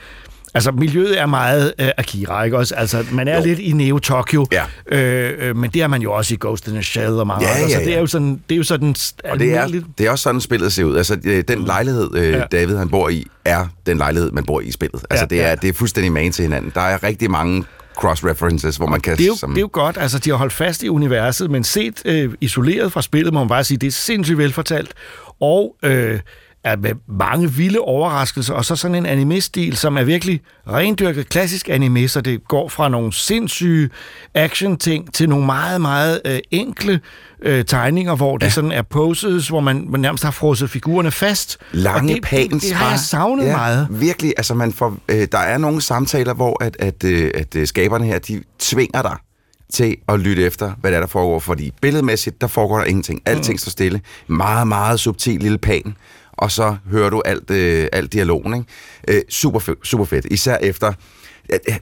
[0.55, 2.75] Altså, miljøet er meget øh, Akira, ikke også?
[2.75, 3.43] Altså, man er Jo.
[3.45, 4.63] lidt i Neo-Tokyo, Ja.
[4.91, 7.41] øh, øh, men det er man jo også i Ghost in the Shell og meget
[7.41, 7.95] Ja, andre, så ja, det ja.
[7.95, 8.95] er jo sådan, det er jo sådan
[9.29, 10.97] Og det er, det er også sådan, spillet ser ud.
[10.97, 11.15] Altså,
[11.47, 12.41] den lejlighed, øh, Ja.
[12.51, 15.01] David han bor i, er den lejlighed, man bor i i spillet.
[15.09, 15.55] Altså, Ja, det, er, ja.
[15.55, 16.71] det er fuldstændig man til hinanden.
[16.75, 17.63] Der er rigtig mange
[17.97, 19.17] cross-references, hvor man kan...
[19.17, 21.51] Det er, jo, som, det er jo godt, altså de har holdt fast i universet,
[21.51, 24.93] men set øh, isoleret fra spillet, må man bare sige, det er sindssygt velfortalt,
[25.41, 26.19] og øh,
[26.65, 31.69] er med mange vilde overraskelser, og så sådan en anime-stil, som er virkelig rendyrket klassisk
[31.69, 33.89] anime, så det går fra nogle sindssyge
[34.33, 36.99] action-ting til nogle meget, meget øh, enkle
[37.41, 41.57] øh, tegninger, hvor det sådan er poses, hvor man, man nærmest har frosset figurerne fast.
[41.71, 42.51] lange og det, pans.
[42.53, 43.55] det, det har jeg savnet ja.
[43.55, 43.87] meget.
[43.89, 47.67] Virkelig, altså man får, øh, der er nogle samtaler, hvor at, at, øh, at øh,
[47.67, 49.15] skaberne her, de tvinger dig
[49.73, 53.21] til at lytte efter, hvad der, er, der foregår, fordi billedmæssigt, der foregår der ingenting.
[53.25, 54.01] Alting står stille.
[54.27, 55.95] Meget, meget subtil lille pan,
[56.37, 58.53] og så hører du alt, øh, alt dialogen.
[58.53, 59.17] Ikke?
[59.17, 60.25] Øh, super, fedt, super fedt.
[60.31, 60.93] Især efter...
[61.53, 61.75] Øh, øh,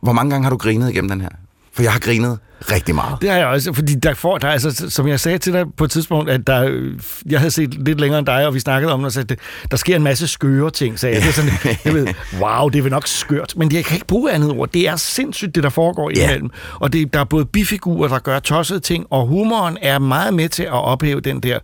[0.00, 1.28] hvor mange gange har du grinet igennem den her?
[1.72, 2.38] For jeg har grinet
[2.72, 3.22] rigtig meget.
[3.22, 5.64] Det har jeg også, fordi der får, der, er altså, som jeg sagde til dig
[5.76, 6.90] på et tidspunkt, at der,
[7.26, 9.38] jeg havde set lidt længere end dig, og vi snakkede om det, at det,
[9.70, 11.22] der sker en masse skøre ting, sagde jeg.
[11.22, 11.50] Det er sådan,
[11.84, 12.06] jeg ved,
[12.40, 14.68] wow, det er vel nok skørt, men jeg kan ikke bruge andet ord.
[14.72, 16.24] Det er sindssygt, det der foregår Ja.
[16.28, 16.50] imellem.
[16.74, 20.48] Og det, der er både bifigurer, der gør tossede ting, og humoren er meget med
[20.48, 21.58] til at ophæve den der,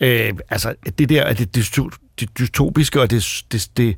[0.00, 1.78] øh, altså det der, at det, det,
[2.20, 3.96] det dystopiske og det, det, det,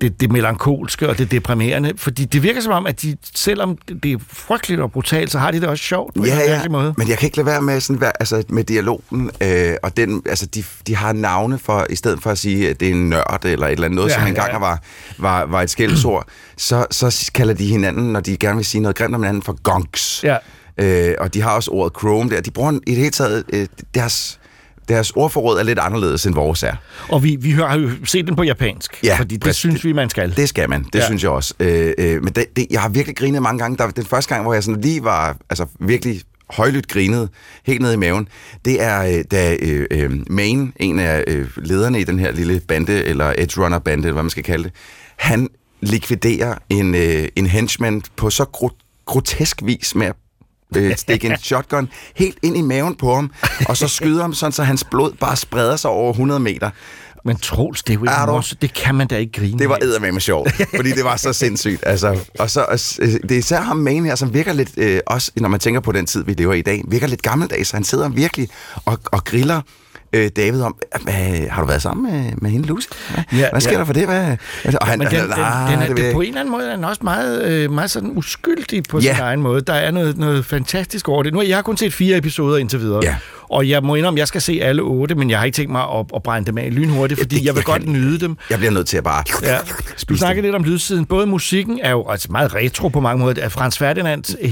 [0.00, 4.12] det, det melankolske og det deprimerende, fordi det virker som om, at de, selvom det
[4.12, 6.70] er frygteligt og brutalt, så har de det også sjovt på en Ja, ja, mærkelig
[6.72, 6.94] måde.
[6.96, 10.46] men jeg kan ikke lade være med, sådan, altså, med dialogen, øh, og den, altså,
[10.46, 13.44] de, de har navne for, i stedet for at sige, at det er en nørd
[13.44, 14.58] eller et eller andet, noget, Ja, som engang ja.
[14.58, 14.82] var,
[15.18, 18.96] var, var et skældsord, så, så kalder de hinanden, når de gerne vil sige noget
[18.96, 20.24] grimt om hinanden, for gonks.
[20.24, 20.36] Ja.
[20.80, 22.40] Øh, og de har også ordet chrome der.
[22.40, 24.38] De bruger en- i det hele taget, øh, deres,
[24.88, 26.74] deres ordforråd er lidt anderledes end vores er.
[27.08, 29.56] Og vi, vi har jo set den på japansk, Ja, fordi det præcis.
[29.56, 30.36] synes vi, man skal.
[30.36, 31.04] Det skal man, det Ja.
[31.06, 31.54] synes jeg også.
[31.60, 33.76] Øh, øh, men det, det, jeg har virkelig grinet mange gange.
[33.76, 36.20] Der, den første gang, hvor jeg sådan lige var altså, virkelig
[36.50, 37.28] højlydt grinet,
[37.66, 38.28] helt ned i maven,
[38.64, 42.60] det er, øh, da øh, øh, Main, en af øh, lederne i den her lille
[42.68, 44.72] bande, eller Edge Runner bande, eller hvad man skal kalde det,
[45.16, 45.48] han
[45.80, 50.14] likviderer en, øh, en henchman på så gro- grotesk vis med at
[50.76, 53.30] øh, stikke en shotgun helt ind i maven på ham,
[53.68, 56.70] og så skyde ham, sådan, så hans blod bare spreder sig over 100 meter.
[57.24, 58.62] Men Troels, det er jo ikke Er morsomt.
[58.62, 61.82] Det kan man da ikke grine Det var eddermame sjovt, fordi det var så sindssygt.
[61.86, 65.00] Altså, og så, og, øh, det er især ham main her, som virker lidt, øh,
[65.06, 67.70] også når man tænker på den tid, vi lever i i dag, virker lidt gammeldags.
[67.70, 68.48] Han sidder virkelig
[68.84, 69.60] og, og griller
[70.16, 72.86] øh, David om, hvad, har du været sammen med, med hende, Lucy?
[73.14, 73.78] Hvad, Ja, hvad sker ja.
[73.78, 74.04] der for det?
[74.06, 74.36] Hvad?
[74.80, 76.70] Og han, Men den, den, "Ah, den er, det det på en eller anden måde
[76.70, 79.14] er den også meget, øh, meget sådan uskyldig på Ja.
[79.14, 79.60] sin egen måde.
[79.60, 81.32] Der er noget, noget fantastisk over det.
[81.32, 83.00] Nu har jeg kun set fire episoder indtil videre.
[83.04, 83.16] Ja.
[83.48, 85.82] Og jeg må indrømme, jeg skal se alle otte, men jeg har ikke tænkt mig
[85.82, 88.36] at, at brænde dem af lynhurtigt, fordi det- jeg vil jeg godt kan- nyde dem.
[88.50, 89.24] Jeg bliver nødt til at bare...
[89.42, 89.56] Ja.
[90.08, 91.04] Du snakker lidt om lydsiden.
[91.06, 93.48] Både musikken er jo altså meget retro på mange måder.
[93.48, 94.50] Frans Ferdinand, øh,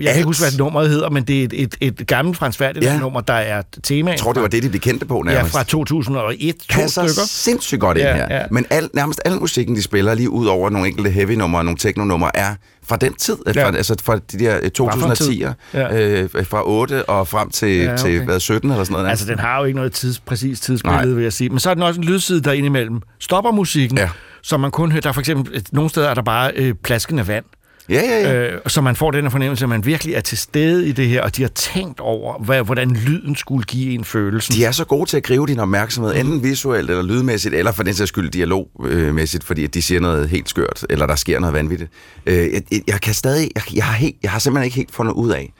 [0.00, 2.60] jeg kan ikke huske, hvad nummeret hedder, men det er et, et, et gammelt Frans
[2.60, 2.66] Ja.
[2.66, 4.12] Ferdinand-nummer, der er temaet.
[4.12, 5.54] Jeg tror, det var det, de blev kendte på Ja, nærmest.
[5.54, 7.22] fra 2001, to passer stykker.
[7.28, 8.26] sindssygt godt ind Ja, her.
[8.36, 8.42] ja.
[8.50, 11.78] Men al, nærmest al musikken, de spiller, lige ud over nogle enkelte heavy-numre og nogle
[11.78, 12.54] techno-numre, er
[12.88, 13.52] fra den tid, ja.
[13.56, 13.68] Ja.
[13.68, 15.26] fra, altså fra de der øh, for en tid?
[15.46, 16.20] 2010'er, Ja.
[16.22, 18.02] øh, fra 8 og frem til, Ja, okay.
[18.02, 19.08] til hvad, 17 eller sådan noget.
[19.10, 21.14] Altså, den har jo ikke noget tids, præcis tidsbillede, Nej.
[21.14, 21.50] vil jeg sige.
[21.50, 24.08] Men så er den også en lydside, der indimellem stopper musikken, Ja.
[24.42, 26.74] så man kun hører, der er for eksempel, et- nogle steder er der bare øh,
[26.84, 27.44] plaskende vand,
[27.88, 28.50] Ja, ja, ja.
[28.52, 31.08] øh, så man får den her fornemmelse, at man virkelig er til stede i det
[31.08, 34.52] her, og de har tænkt over, hvad, hvordan lyden skulle give en følelse.
[34.52, 37.82] De er så gode til at gribe din opmærksomhed, enten visuelt eller lydmæssigt, eller for
[37.82, 41.54] den sags skyld dialogmæssigt, fordi at de siger noget helt skørt, eller der sker noget
[41.54, 41.90] vanvittigt.
[42.26, 44.94] Øh, jeg, jeg, jeg kan stadig, jeg, jeg, har helt, jeg har simpelthen ikke helt
[44.94, 45.52] fundet ud af,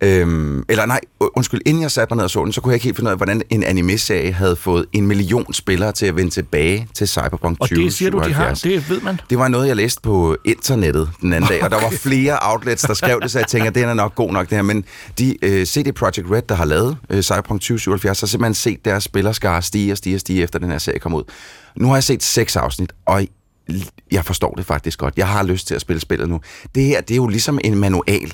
[0.00, 2.74] Øhm, eller nej, undskyld, inden jeg satte mig ned og så den, så kunne jeg
[2.74, 6.16] ikke helt finde ud af, hvordan en anime-serie havde fået en million spillere til at
[6.16, 7.84] vende tilbage til Cyberpunk og 2077.
[7.84, 9.20] det siger du, de har, det ved man.
[9.30, 12.82] Det var noget, jeg læste på internettet den anden dag, og der var flere outlets,
[12.82, 14.62] der skrev det, så jeg tænker, den er nok god nok det her.
[14.62, 14.84] Men
[15.18, 19.04] de uh, CD Projekt Red, der har lavet uh, Cyberpunk 2077, har simpelthen set deres
[19.04, 21.22] spillerskare stige og stige og stige, efter den her serie kom ud.
[21.76, 23.26] Nu har jeg set seks afsnit, og
[24.12, 25.14] jeg forstår det faktisk godt.
[25.16, 26.40] Jeg har lyst til at spille spillet nu.
[26.74, 28.32] Det her, det er jo ligesom en manual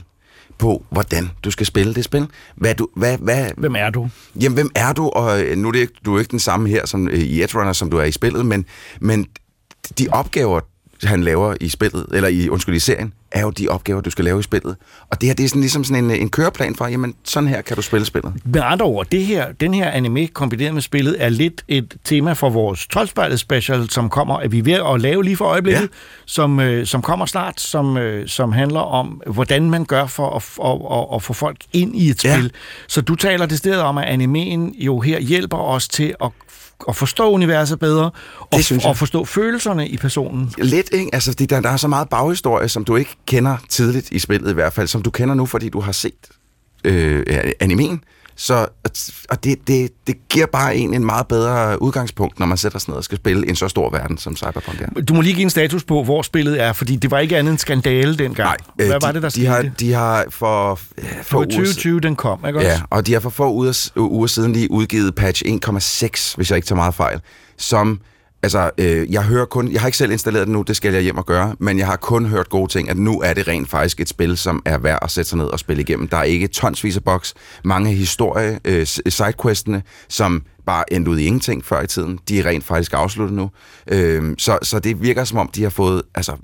[0.63, 2.27] på, hvordan du skal spille det spil.
[2.57, 4.09] Hvad du, hvad, hvad, Hvem er du?
[4.41, 5.09] Jamen, hvem er du?
[5.09, 7.43] Og øh, nu er det ikke, du er ikke den samme her som øh, i
[7.43, 8.65] Edrunner, som du er i spillet, men,
[9.01, 9.27] men
[9.99, 10.61] de opgaver,
[11.03, 14.25] han laver i spillet, eller i, undskyld, i serien, er jo de opgaver, du skal
[14.25, 14.77] lave i spillet.
[15.11, 17.63] Og det her, det er sådan, ligesom sådan en, en køreplan for, jamen, sådan her
[17.63, 18.33] kan du spille spillet.
[18.45, 22.33] Med andre ord, det her, den her anime kombineret med spillet er lidt et tema
[22.33, 25.81] for vores troldspejlet special, som kommer, at vi er ved at lave lige for øjeblikket,
[25.81, 25.83] Ja.
[25.83, 25.89] ja.
[26.27, 30.45] som, øh, som kommer snart, som, øh, som handler om, hvordan man gør for at,
[30.65, 32.35] at, at, at få folk ind i et Ja.
[32.37, 32.53] spil.
[32.89, 36.31] Så du taler det sted om, at animeen jo her hjælper os til at,
[36.89, 38.11] at forstå universet bedre,
[38.41, 40.53] og, og forstå følelserne i personen.
[40.59, 41.11] Lidt, ikke?
[41.13, 44.55] Altså, der, der er så meget baghistorie, som du ikke kender tidligt i spillet i
[44.55, 46.13] hvert fald, som du kender nu, fordi du har set
[46.85, 47.25] øh,
[47.61, 48.05] animen.
[48.37, 48.67] Så,
[49.31, 52.91] og det, det, det giver bare en en meget bedre udgangspunkt, når man sætter sig
[52.91, 55.01] ned og skal spille en så stor verden, som Cyberpunk er.
[55.01, 57.51] Du må lige give en status på, hvor spillet er, fordi det var ikke andet
[57.51, 58.57] end skandale dengang.
[58.81, 59.47] øh, Hvad de, var det, der de skete?
[59.49, 62.83] har, de har for, øh, det for var uger 2020, den kom, ikke Ja, også?
[62.91, 66.67] og de har for få uger, uger siden lige udgivet patch 1,6, hvis jeg ikke
[66.67, 67.21] tager meget fejl,
[67.57, 68.01] som,
[68.43, 71.03] altså, øh, jeg hører kun, jeg har ikke selv installeret det nu, det skal jeg
[71.03, 73.69] hjem og gøre, men jeg har kun hørt gode ting, at nu er det rent
[73.69, 76.09] faktisk et spil, som er værd at sætte sig ned og spille igennem.
[76.09, 77.35] Der er ikke tonsvis af boks,
[77.65, 82.47] mange historie, øh, sidequestene, som bare endte ud i ingenting før i tiden, de er
[82.47, 83.51] rent faktisk afsluttet nu.
[83.87, 86.37] Øh, så, så det virker som om, de har fået, altså,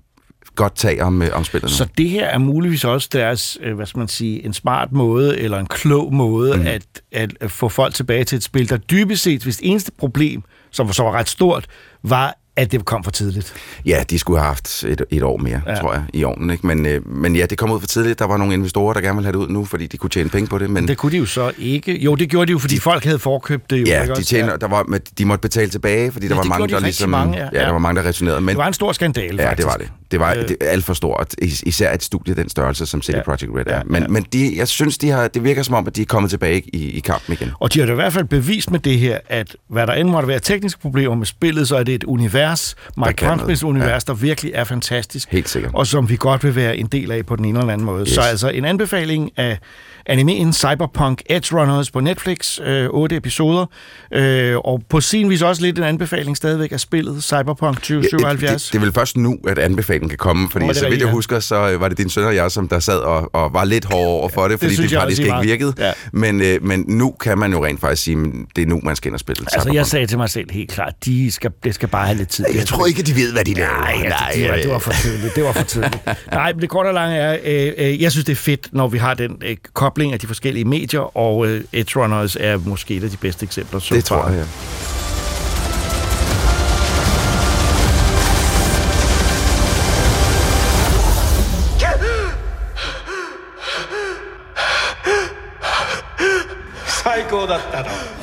[0.56, 1.76] godt tag om, øh, om spillet nu.
[1.76, 5.38] Så det her er muligvis også deres, øh, hvad skal man sige, en smart måde,
[5.38, 6.66] eller en klog måde, mm.
[6.66, 9.92] at, at, at få folk tilbage til et spil, der dybest set, hvis det eneste
[9.98, 11.68] problem, som så var ret stort,
[12.02, 13.54] var, at det kom for tidligt.
[13.86, 15.72] Ja, de skulle have haft et, et år mere, ja.
[15.72, 15.80] Ja.
[15.80, 16.50] tror jeg, i ovnen.
[16.50, 16.66] Ikke?
[16.66, 18.18] Men, øh, men ja, det kom ud for tidligt.
[18.18, 20.30] Der var nogle investorer, der gerne ville have det ud nu, fordi de kunne tjene
[20.30, 20.70] penge på det.
[20.70, 21.98] Men Det kunne de jo så ikke.
[21.98, 23.84] Jo, det gjorde de jo, fordi de, folk havde forkøbt det jo.
[23.86, 26.72] ja, de, tjener, der var, men de måtte betale tilbage, fordi der var mange, de
[26.72, 27.10] der ligesom...
[27.10, 27.44] mange, ja.
[27.44, 27.72] ja, der Ja.
[27.72, 28.40] var mange, der returnerede.
[28.40, 29.58] Men, Det var en stor skandale, ja, faktisk.
[29.58, 29.88] det var det.
[30.10, 30.48] Det var Øh.
[30.48, 33.22] det alt for stort, is- især et studie den størrelse, som CD Ja.
[33.22, 33.76] Projekt Red er.
[33.76, 34.08] Ja, Men, ja.
[34.08, 36.62] men de, jeg synes, de har, det virker som om, at de er kommet tilbage
[36.72, 37.50] i, i kampen igen.
[37.60, 40.08] Og de har da i hvert fald bevist med det her, at hvad der end
[40.08, 42.47] måtte være tekniske problemer med spillet, så er det et univers,
[42.96, 43.38] Mike kan noget.
[43.38, 45.28] Pondsmiths univers, der virkelig er fantastisk.
[45.30, 45.74] Helt sikkert.
[45.74, 48.00] Og som vi godt vil være en del af på den ene eller anden måde.
[48.00, 48.10] Yes.
[48.10, 49.58] Så altså en anbefaling af
[50.08, 53.66] animeen Cyberpunk Edge Runners på Netflix, øh, otte episoder.
[54.12, 58.62] Øh, og på sin vis også lidt en anbefaling stadigvæk af spillet Cyberpunk Ja, 2077.
[58.62, 61.06] det, det er vel først nu, at anbefalingen kan komme, fordi det så vidt jeg
[61.06, 61.12] ja.
[61.12, 63.64] husker, så øh, var det din søn og jeg, som der sad og, og var
[63.64, 65.42] lidt hårde over for det, det fordi det, det faktisk ikke var.
[65.42, 65.74] virkede.
[65.78, 65.92] Ja.
[66.12, 68.24] Men, øh, men nu kan man jo rent faktisk sige, at
[68.56, 69.46] det er nu, man skal ind og spille.
[69.52, 72.28] Altså, jeg sagde til mig selv helt klart, de skal, det skal bare have lidt
[72.28, 72.44] tid.
[72.54, 73.68] jeg tror ikke, at de ved, hvad de laver.
[73.68, 75.34] Nej, altså, det, var, det var for tidligt.
[75.34, 75.98] Det var for tidligt.
[76.32, 78.88] Nej, men det korte og lange er, øh, øh, jeg synes, det er fedt, når
[78.88, 82.56] vi har den øh, kobling kobling af de forskellige medier, og øh, Edge Runners er
[82.56, 83.80] måske et af de bedste eksempler.
[83.80, 84.44] Så det tror jeg, ja.
[96.86, 98.18] Psycho だったの。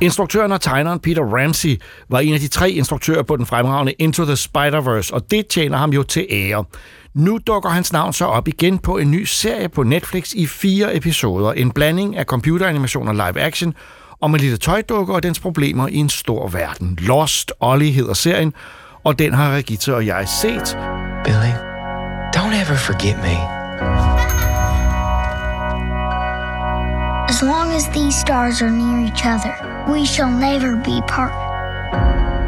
[0.00, 4.24] Instruktøren og tegneren Peter Ramsey var en af de tre instruktører på den fremragende Into
[4.24, 6.64] the Spider-Verse, og det tjener ham jo til ære.
[7.18, 10.96] Nu dukker hans navn så op igen på en ny serie på Netflix i fire
[10.96, 11.52] episoder.
[11.52, 13.74] En blanding af computeranimation og live action,
[14.20, 16.98] om en lille tøjdukke og dens problemer i en stor verden.
[17.00, 18.52] Lost Ollie hedder serien,
[19.04, 20.78] og den har Regita og jeg set.
[21.24, 21.54] Billy,
[22.36, 23.36] don't ever forget me.
[27.28, 29.52] As long as these stars are near each other,
[29.92, 31.32] we shall never be apart.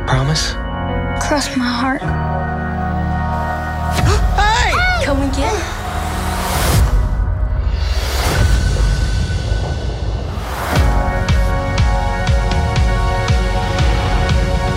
[0.08, 0.56] Promise?
[1.20, 2.39] Cross my heart.
[5.30, 5.54] Come again.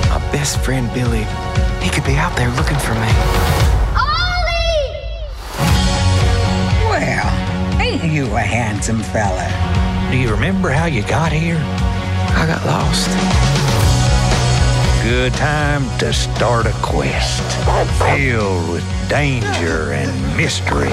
[0.09, 1.25] My best friend Billy,
[1.81, 3.09] he could be out there looking for me.
[3.97, 4.93] Ollie!
[6.89, 9.49] Well, ain't you a handsome fella?
[10.11, 11.57] Do you remember how you got here?
[12.35, 13.62] I got lost.
[15.03, 17.43] Good time to start a quest
[17.99, 20.87] filled with danger and mystery.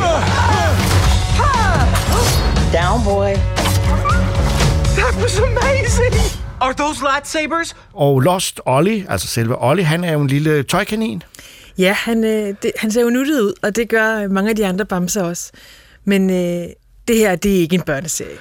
[2.72, 3.34] Down, boy.
[4.96, 6.14] That was amazing!
[6.61, 7.76] Are those lightsabers?
[7.92, 11.22] Og Lost Ollie, altså selve Ollie, han er jo en lille tøjkanin.
[11.78, 14.66] Ja, han, øh, det, han ser jo nuttet ud, og det gør mange af de
[14.66, 15.52] andre bamser også.
[16.04, 16.66] Men øh,
[17.08, 18.36] det her, det er ikke en børneserie.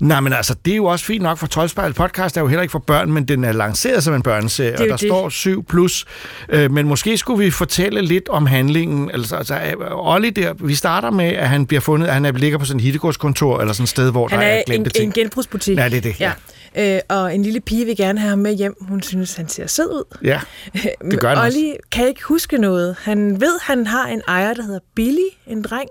[0.00, 2.62] Nej, men altså, det er jo også fint nok, for Troldspejlet podcast er jo heller
[2.62, 5.08] ikke for børn, men den er lanceret som en børneserie, er og der det.
[5.08, 6.04] står 7 plus.
[6.48, 9.10] Øh, men måske skulle vi fortælle lidt om handlingen.
[9.10, 9.58] Altså, altså
[9.90, 12.78] Olli der, vi starter med, at han bliver fundet, at han er- ligger på sådan
[12.78, 15.14] et hittegårdskontor, eller sådan et sted, hvor Han der er, en, glemte en ting.
[15.14, 15.78] genbrugsbutik.
[15.78, 16.32] Ja, det er det, Ja.
[16.76, 18.74] Øh, og en lille pige vil gerne have ham med hjem.
[18.80, 20.16] Hun synes, han ser sød ud.
[20.24, 20.40] Ja,
[21.10, 21.58] det gør han også.
[21.58, 22.96] Ollie kan ikke huske noget.
[23.02, 25.88] Han ved, han har en ejer, der hedder Billy, en dreng.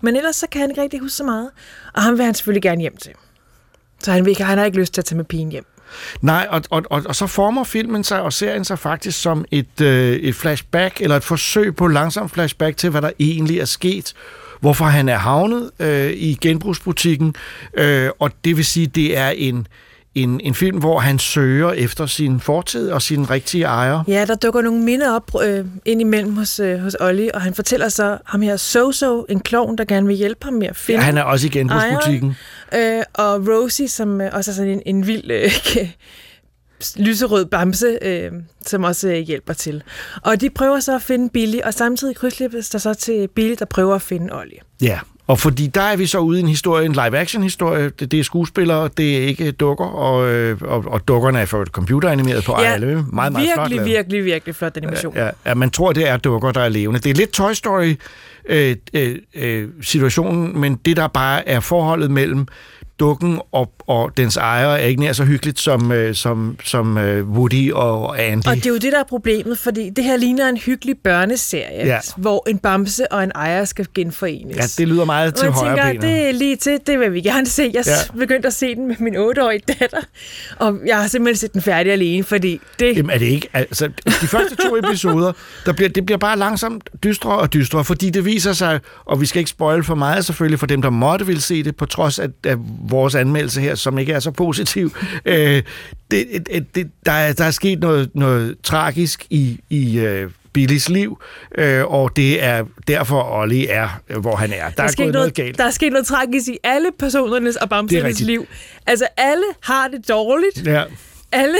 [0.00, 1.50] Men ellers så kan han ikke rigtig huske så meget.
[1.94, 3.12] Og ham vil han selvfølgelig gerne hjem til.
[4.02, 5.66] Så han, vil ikke, han har ikke lyst til at tage med pigen hjem.
[6.20, 9.80] Nej, og, og, og, og så former filmen sig og serien sig faktisk som et,
[9.80, 14.14] øh, et flashback, eller et forsøg på langsom flashback til, hvad der egentlig er sket.
[14.60, 17.34] Hvorfor han er havnet øh, i genbrugsbutikken,
[17.74, 19.66] øh, og det vil sige, det er en,
[20.22, 24.04] en, en film, hvor han søger efter sin fortid og sin rigtige ejer.
[24.08, 27.54] Ja, der dukker nogle minder op øh, ind imellem hos, øh, hos Ollie, og han
[27.54, 31.00] fortæller så ham her Soso, en klovn, der gerne vil hjælpe ham med at finde
[31.00, 32.36] Ja, han er også i genbrugsbutikken.
[32.72, 32.98] ejeren.
[32.98, 35.50] Øh, og Rosie, som øh, også er sådan en, en vild øh,
[36.96, 38.32] lyserød bamse, øh,
[38.66, 39.82] som også øh, hjælper til.
[40.22, 43.64] Og de prøver så at finde Billy, og samtidig krydsløbes der så til Billy, der
[43.64, 44.58] prøver at finde Ollie.
[44.82, 44.98] Ja,
[45.30, 47.90] og fordi der er vi så ude i en historie, en live-action-historie.
[48.00, 51.64] Det, det er skuespillere, det er ikke dukker, og, øh, og, og dukkerne er for
[51.64, 52.86] computeranimeret på ja, alle.
[52.86, 53.86] Meget, meget virkelig, flot lavet.
[53.86, 55.16] virkelig, virkelig flot animation.
[55.16, 57.00] Ja, ja, man tror, det er dukker, der er levende.
[57.00, 57.94] Det er lidt Toy Story
[58.44, 62.46] øh, øh, øh, situationen, men det der bare er forholdet mellem
[63.00, 67.28] dukken og, og dens ejer er ikke nær så hyggeligt som, øh, som, som øh,
[67.28, 68.46] Woody og Andy.
[68.46, 71.86] Og det er jo det, der er problemet, fordi det her ligner en hyggelig børneserie,
[71.86, 71.98] Ja.
[72.16, 74.56] hvor en bamse og en ejer skal genforenes.
[74.56, 77.46] Ja, det lyder meget til højre tænker, det er lige til, det vil vi gerne
[77.46, 77.70] se.
[77.74, 77.92] Jeg ja.
[78.18, 79.98] begyndte at se den med min 8-årige datter,
[80.58, 82.96] og jeg har simpelthen set den færdig alene, fordi det...
[82.96, 83.48] Jamen er det ikke?
[83.54, 85.32] Altså, de første to episoder,
[85.66, 89.26] der bliver, det bliver bare langsomt dystre og dystre, fordi det viser sig, og vi
[89.26, 92.18] skal ikke spoil for meget selvfølgelig for dem, der måtte vil se det, på trods
[92.18, 92.56] af, af
[92.90, 94.96] vores anmeldelse her, som ikke er så positiv.
[95.24, 95.62] Øh,
[96.10, 101.22] det, det, der, er, der er sket noget, noget tragisk i, i øh, Billys liv,
[101.58, 104.70] øh, og det er derfor Ollie er, øh, hvor han er.
[104.70, 105.58] Der, er sket gået noget galt.
[105.58, 108.46] Der er sket noget tragisk i alle personernes og bamsernes liv.
[108.86, 110.66] Altså, alle har det dårligt.
[110.66, 110.84] Ja.
[111.32, 111.56] Alle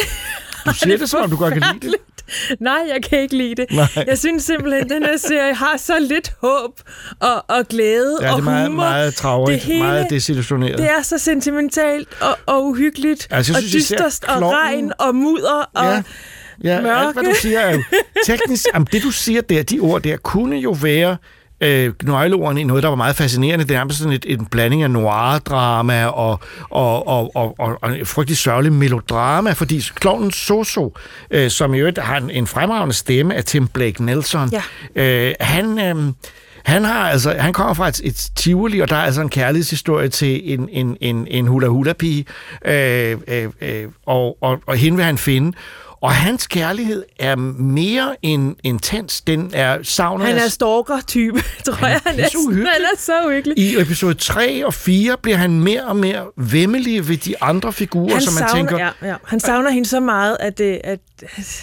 [0.66, 1.94] Du siger det, som om du godt kan lide det.
[2.60, 3.66] Nej, jeg kan ikke lide det.
[3.70, 4.04] Nej.
[4.06, 6.80] Jeg synes simpelthen, at den her serie har så lidt håb
[7.20, 8.82] og, og glæde Ja, det og er meget, humor.
[8.82, 10.78] meget travrigt, meget desillusioneret.
[10.78, 14.92] Det er så sentimentalt og, og uhyggeligt Altså, jeg og synes især dysterst og regn
[14.98, 16.02] og mudder og Ja.
[16.64, 16.98] Ja, mørke.
[16.98, 17.82] alt hvad du siger er jo
[18.26, 18.66] teknisk...
[18.74, 21.16] Jamen, det du siger der, de ord der, kunne jo være
[21.60, 23.64] øh, nøgleordene i noget, der var meget fascinerende.
[23.64, 26.40] Det er nærmest sådan et, en blanding af noir-drama og,
[26.70, 30.94] og, og, og, og, og en frygtelig sørgelig melodrama, fordi klovnen Soso,
[31.30, 34.62] øh, som i øvrigt har en, en fremragende stemme af Tim Blake Nelson, Ja.
[35.28, 35.78] øh, han...
[35.78, 36.12] Øh,
[36.64, 40.08] han, har altså, han kommer fra et, et tivoli, og der er altså en kærlighedshistorie
[40.08, 42.24] til en, en, en, en hula-hula-pige,
[42.64, 45.52] øh, øh, øh, og, og, og hende vil han finde.
[46.00, 49.20] Og hans kærlighed er mere end intens.
[49.20, 52.00] Den er savnet Han er stalker-type, tror jeg.
[52.06, 53.58] Han er, han er så uhyggelig.
[53.58, 58.12] I episode 3 og 4 bliver han mere og mere vemmelig ved de andre figurer,
[58.12, 58.78] Han som man savner, tænker...
[59.02, 59.16] ja, ja.
[59.24, 61.00] han savner hende så meget, at, det, at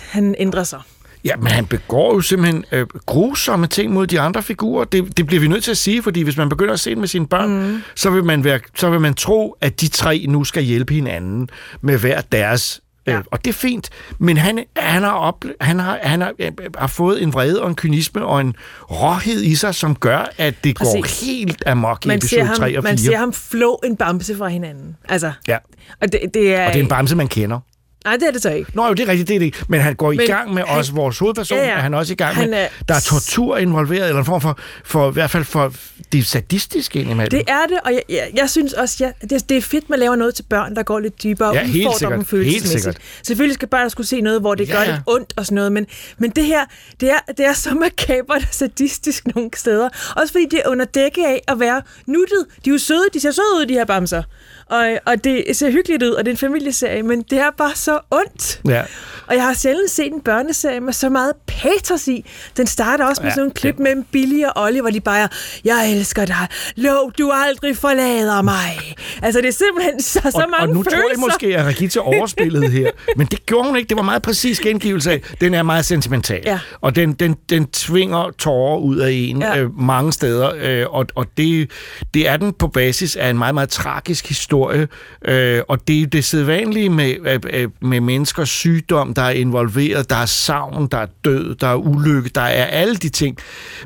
[0.10, 0.82] han ændrer sig.
[1.26, 4.86] Ja, men han begår jo simpelthen øh, grusomme ting mod de andre figurer.
[4.86, 6.98] Det, det bliver vi nødt til at sige, fordi hvis man begynder at se det
[6.98, 7.82] med sine børn, mm.
[7.96, 11.50] så, vil man være, så vil man tro, at de tre nu skal hjælpe hinanden
[11.82, 13.18] med hver deres Ja.
[13.18, 13.90] Øh, og det er fint,
[14.20, 17.70] men han, han, har, op, han, har, han har, øh, har fået en vrede og
[17.70, 18.56] en kynisme og en
[18.92, 20.94] råhed i sig, som gør, at det Præcis.
[20.94, 22.92] går helt amok i man episode ham, 3 og 4.
[22.92, 24.96] Man ser ham flå en bamse fra hinanden.
[25.10, 25.58] Altså, ja.
[26.02, 27.60] og, det, det er, og det er en bamse, man kender.
[28.08, 28.72] Nej, det er det så ikke.
[28.74, 29.66] Nå jo, det er rigtigt, det er det.
[29.68, 31.72] Men han går men, i gang med han, også vores hovedperson, ja, ja.
[31.72, 32.58] er han også i gang han med.
[32.58, 35.74] Er, der er tortur involveret, eller en form for, for i hvert fald for
[36.12, 37.30] det sadistiske indimellem.
[37.30, 40.00] Det er det, og jeg, jeg, jeg synes også, ja, det, det er fedt, man
[40.00, 42.30] laver noget til børn, der går lidt dybere ja, helt sikkert.
[42.32, 42.98] dem Helt sikkert.
[43.24, 44.74] Selvfølgelig skal børn skulle se noget, hvor det ja.
[44.74, 45.86] gør lidt ondt og sådan noget, men,
[46.18, 46.66] men det her,
[47.00, 49.90] det er, det er så makabert og sadistisk nogle steder.
[50.16, 52.46] Også fordi det er under dække af at være nuttet.
[52.66, 54.24] De er jo søde, de ser søde ud, de her bamser.
[54.70, 57.76] Og, og det ser hyggeligt ud, og det er en familieserie, men det er bare
[57.76, 58.62] så ondt.
[58.68, 58.84] Ja.
[59.28, 62.26] Og jeg har sjældent set en børneserie med så meget patos i.
[62.58, 65.30] Den starter også med ja, sådan en klip mellem Billy og Ollie, hvor de bare,
[65.66, 68.96] jeg elsker dig, lov du aldrig forlader mig.
[69.22, 70.98] Altså det er simpelthen så, så og, mange Og nu følelser.
[70.98, 72.92] tror jeg måske, at Regita overspillede her.
[73.18, 73.90] Men det gjorde hun ikke.
[73.90, 75.22] Det var meget præcis gengivelse af.
[75.42, 76.42] Den er meget sentimental.
[76.46, 76.60] Ja.
[76.82, 79.58] Og den, den, den tvinger tårer ud af en ja.
[79.58, 80.52] øh, mange steder.
[80.56, 81.72] Øh, og og det,
[82.14, 84.88] det er den på basis af en meget, meget tragisk historie.
[85.26, 90.10] Øh, og det er det sædvanlige med, øh, med menneskers sygdom, der er involveret.
[90.10, 93.38] Der er savn, der er død, der er ulykke, der er alle de ting.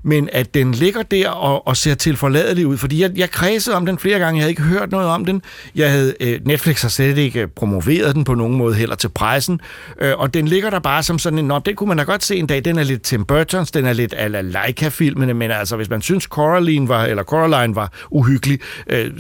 [0.04, 2.78] Men at den ligger der og, og ser tilforladelig ud.
[2.78, 4.38] Fordi jeg, jeg kredsede om den flere gange.
[4.38, 5.42] Jeg havde ikke hørt noget om den.
[5.76, 9.62] Jeg havde, øh, Netflix har slet ikke promoveret den på nogen måde heller til pressen.
[10.02, 12.24] Øh, og den ligger der bare som sådan en, nå, det kunne man da godt
[12.24, 12.66] se en dag.
[12.66, 16.24] Den er lidt Tim Burtons, den er lidt ala Leica-filmene, men altså, hvis man synes
[16.24, 19.12] Coraline var, eller Coraline var uhyggelig, øh,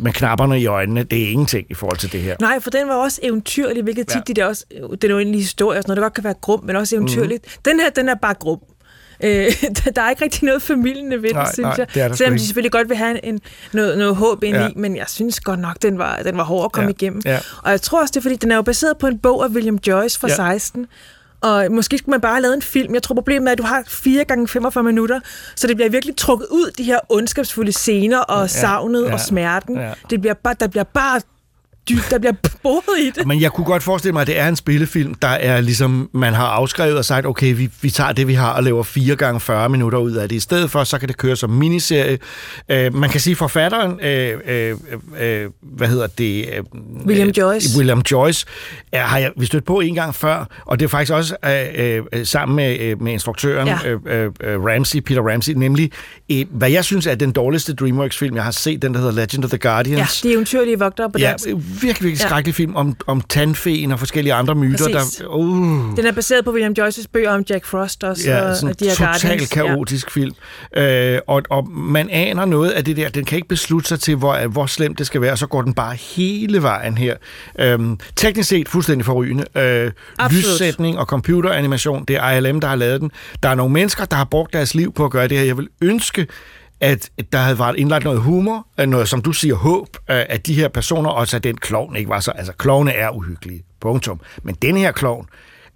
[0.00, 2.36] med knapperne i øjnene, det er ingenting i forhold til det her.
[2.40, 4.20] Nej, for den var også eventyrlig, hvilket tit ja.
[4.26, 6.34] de der også, det er jo en historie, og sådan noget, det godt kan være
[6.40, 7.44] grum, men også eventyrligt.
[7.44, 7.62] Mm.
[7.64, 8.60] Den her, den er bare grum.
[9.22, 9.52] Øh,
[9.96, 11.94] der er ikke rigtig noget familiende ved nej, det, synes nej, jeg.
[11.94, 13.40] Det er Selvom de selvfølgelig godt vil have en,
[13.72, 14.68] noget, noget håb ind ja.
[14.68, 16.94] i, men jeg synes godt nok, den var, den var hård at komme ja.
[17.00, 17.22] igennem.
[17.24, 17.38] Ja.
[17.62, 19.48] Og jeg tror også, det er fordi, den er jo baseret på en bog af
[19.48, 20.34] William Joyce fra ja.
[20.34, 20.86] 16,
[21.40, 22.94] og måske skulle man bare have lavet en film.
[22.94, 25.20] Jeg tror, problemet er, at du har 4 gange 45 minutter,
[25.56, 29.20] så det bliver virkelig trukket ud, de her ondskabsfulde scener, og ja, savnet ja, og
[29.20, 29.76] smerten.
[29.76, 29.92] Ja.
[30.10, 31.20] Det bliver bare, der bliver bare
[31.88, 32.32] dybt, der bliver
[32.62, 33.26] boet i det.
[33.26, 36.34] Men jeg kunne godt forestille mig, at det er en spillefilm, der er ligesom, man
[36.34, 39.40] har afskrevet og sagt, okay, vi, vi tager det, vi har, og laver 4 gange
[39.40, 40.36] 40 minutter ud af det.
[40.36, 42.18] I stedet for, så kan det køre som miniserie.
[42.72, 44.80] Uh, man kan sige, forfatteren, uh, uh,
[45.12, 46.48] uh, hvad hedder det?
[46.74, 47.78] Uh, William Joyce.
[47.78, 48.46] William Joyce,
[48.92, 52.18] er, har jeg vi stødt på en gang før, og det er faktisk også uh,
[52.18, 53.94] uh, sammen med, uh, med instruktøren ja.
[53.94, 55.90] uh, uh, Ramsey, Peter Ramsey, nemlig,
[56.32, 59.44] uh, hvad jeg synes er den dårligste DreamWorks-film, jeg har set, den der hedder Legend
[59.44, 60.24] of the Guardians.
[60.24, 61.46] Ja, er eventyrlige vogtere på ja, dansk
[61.82, 62.62] virkelig, virkelig skrækkelig ja.
[62.62, 64.88] film om, om tandfeen og forskellige andre myter.
[64.88, 65.96] Der, uh.
[65.96, 68.80] Den er baseret på William Joyces bøger om Jack Frost også, ja, og, sådan og
[68.80, 70.20] de totalt kaotisk ja.
[70.20, 70.34] film.
[70.76, 73.08] Øh, og, og man aner noget af det der.
[73.08, 75.62] Den kan ikke beslutte sig til, hvor, hvor slemt det skal være, og så går
[75.62, 77.16] den bare hele vejen her.
[77.58, 79.44] Øhm, teknisk set fuldstændig forrygende.
[79.56, 79.92] Øh,
[80.30, 83.10] lyssætning og computeranimation, det er ILM, der har lavet den.
[83.42, 85.44] Der er nogle mennesker, der har brugt deres liv på at gøre det her.
[85.44, 86.26] Jeg vil ønske,
[86.80, 90.68] at der havde været indlagt noget humor, noget, som du siger, håb, at de her
[90.68, 92.30] personer, også at den klovn ikke var så...
[92.30, 94.20] Altså, klovne er uhyggelige, punktum.
[94.42, 95.26] Men den her klovn,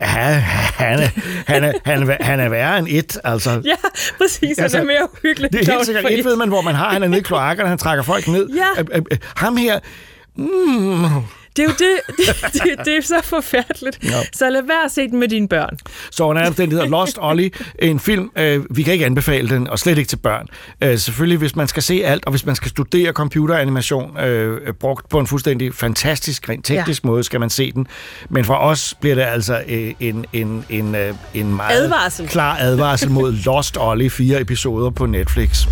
[0.01, 1.09] han, han, er,
[1.46, 3.51] han, er, han, er, han er værre end et, altså.
[3.64, 3.74] Ja,
[4.18, 5.53] præcis, altså, han er mere uhyggelig.
[5.53, 7.68] Det er helt sikkert et, ved man, hvor man har, han er nede i kloakkerne,
[7.68, 8.49] han trækker folk ned.
[8.49, 8.82] Ja.
[9.36, 9.78] Ham her,
[10.36, 11.22] mm,
[11.59, 12.17] det er jo det,
[12.53, 13.99] det, det, det er så forfærdeligt.
[14.05, 14.23] Ja.
[14.33, 15.79] Så lad være at se den med dine børn.
[16.11, 19.79] Så under den hedder Lost Ollie, en film, øh, vi kan ikke anbefale den, og
[19.79, 20.47] slet ikke til børn.
[20.83, 25.09] Øh, selvfølgelig, hvis man skal se alt, og hvis man skal studere computeranimation, øh, brugt
[25.09, 27.09] på en fuldstændig fantastisk, rent teknisk ja.
[27.09, 27.87] måde, skal man se den.
[28.29, 32.29] Men for os bliver det altså øh, en, en, en, øh, en meget advarsel.
[32.29, 35.67] klar advarsel mod Lost Ollie, fire episoder på Netflix.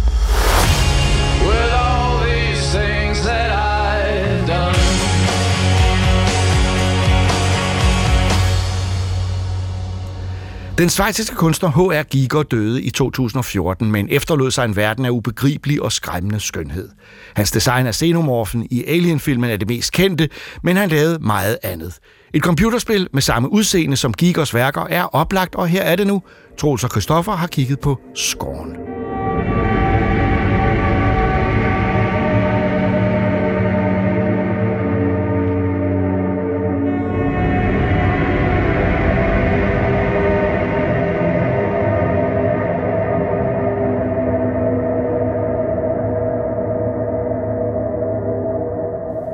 [10.79, 12.03] Den svejsiske kunstner H.R.
[12.03, 16.89] Giger døde i 2014, men efterlod sig en verden af ubegribelig og skræmmende skønhed.
[17.35, 20.29] Hans design af xenomorfen i Alien-filmen er det mest kendte,
[20.63, 21.99] men han lavede meget andet.
[22.35, 26.23] Et computerspil med samme udseende som Gigers værker er oplagt, og her er det nu.
[26.59, 29.06] Troels og Christoffer har kigget på Scorn.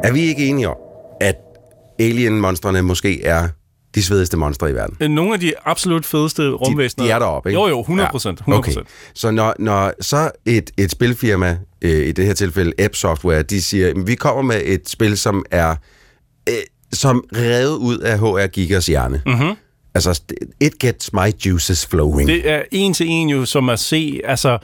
[0.04, 0.76] Er vi ikke enige om,
[1.20, 1.34] at
[1.98, 3.48] alien-monstrene måske er
[3.94, 4.96] de svedigste monstre i verden.
[5.00, 7.04] Øh, Nogle af de absolut fedeste rumvæsener.
[7.04, 7.60] De, de er deroppe, ikke?
[7.60, 8.38] Jo, jo, 100 procent.
[8.40, 8.72] 100 Okay.
[9.14, 13.62] Så når, når så et, et spilfirma, øh, i det her tilfælde App Software, de
[13.62, 15.74] siger, "Jamen, vi kommer med et spil, som er
[16.48, 16.54] øh,
[16.92, 19.22] som revet ud af HR Gigas hjerne.
[19.26, 19.56] Mhm.
[19.94, 20.22] Altså,
[20.60, 22.28] it gets my juices flowing.
[22.28, 24.58] Det er en til en jo, som at se, altså,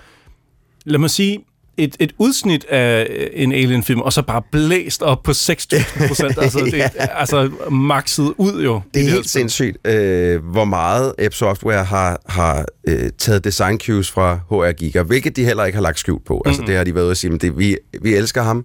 [0.84, 1.38] lad mig sige,
[1.78, 6.38] et, et udsnit af en Alien-film, og så bare blæst op på 6.000 procent.
[6.42, 8.80] altså, det er altså makset ud jo.
[8.94, 9.28] Det er helt spil.
[9.30, 15.02] sindssygt, øh, hvor meget App Software har, har øh, taget design cues fra HR Giga,
[15.02, 16.42] hvilket de heller ikke har lagt skjult på.
[16.46, 16.66] Altså, Mhm.
[16.66, 18.64] det har de været ude at sige, men det, vi, vi elsker ham,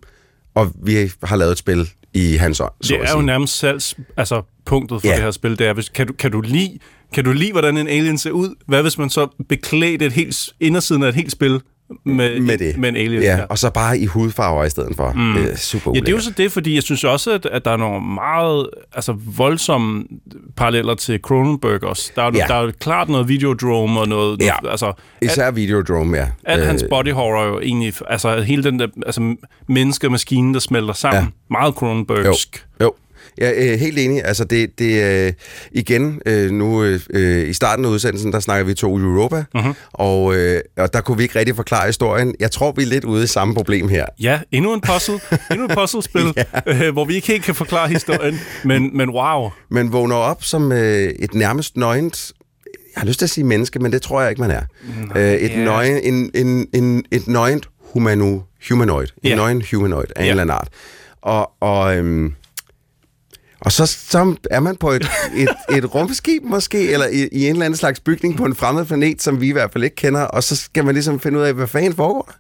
[0.55, 4.41] og vi har lavet et spil i hans ånd, Det er jo nærmest salgs, altså
[4.65, 5.13] punktet for Ja.
[5.15, 5.59] det her spil.
[5.59, 6.79] Det er, hvis, kan, du, kan, du lide,
[7.13, 8.55] kan du lide, hvordan en alien ser ud?
[8.67, 11.61] Hvad hvis man så beklædte et helt, indersiden af et helt spil
[12.03, 12.77] med, med det.
[12.77, 13.21] med en alien?
[13.21, 15.11] Ja, og så bare i hudfarver i stedet for.
[15.11, 15.35] Mm.
[15.37, 16.23] Er super Ja, det er jo ulækkert.
[16.23, 20.03] så det, fordi jeg synes også, at, at der er nogle meget altså, voldsomme
[20.57, 22.11] paralleller til Cronenberg også.
[22.15, 22.39] Der er, Ja.
[22.39, 22.45] ja.
[22.47, 24.41] der er klart noget Videodrome og noget...
[24.41, 24.51] Ja.
[24.61, 26.27] noget altså, Især Videodrome, ja.
[26.45, 27.93] Alt Øh, hans body horror er jo egentlig...
[28.07, 29.35] Altså hele den der altså,
[29.67, 31.19] menneske og maskinen, der smelter sammen.
[31.19, 31.23] Ja.
[31.25, 31.29] Ja.
[31.49, 32.55] Meget Cronenbergsk.
[32.55, 32.72] Jo,
[33.37, 34.25] er øh, helt enig.
[34.25, 35.33] Altså det, det øh,
[35.71, 39.73] igen, øh, nu øh, i starten af udsendelsen, der snakker vi to Europa, Mhm.
[39.93, 42.35] og, øh, og der kunne vi ikke rigtig forklare historien.
[42.39, 44.05] Jeg tror, vi er lidt ude i samme problem her.
[44.19, 45.19] Ja, endnu en puzzle.
[45.51, 46.43] endnu et puzzlespil, ja.
[46.87, 48.39] øh, hvor vi ikke helt kan forklare historien.
[48.63, 49.49] Men, men wow.
[49.69, 52.31] Man vågner op som øh, et nærmest nøgent
[52.95, 54.61] jeg har lyst til at sige menneske, men det tror jeg ikke, man er.
[55.15, 55.63] øh, et, ja.
[55.63, 59.07] nøgen, en, en, en, et nøgent humano, humanoid.
[59.23, 59.35] En Ja.
[59.35, 60.29] nøgen humanoid af en Ja.
[60.29, 60.67] eller anden art.
[61.21, 62.33] Og, og, øhm,
[63.65, 67.51] og så, så er man på et, et, et rumskib måske, eller i, i en
[67.51, 70.21] eller anden slags bygning på en fremmed planet, som vi i hvert fald ikke kender,
[70.21, 72.31] og så skal man ligesom finde ud af, hvad fanden foregår?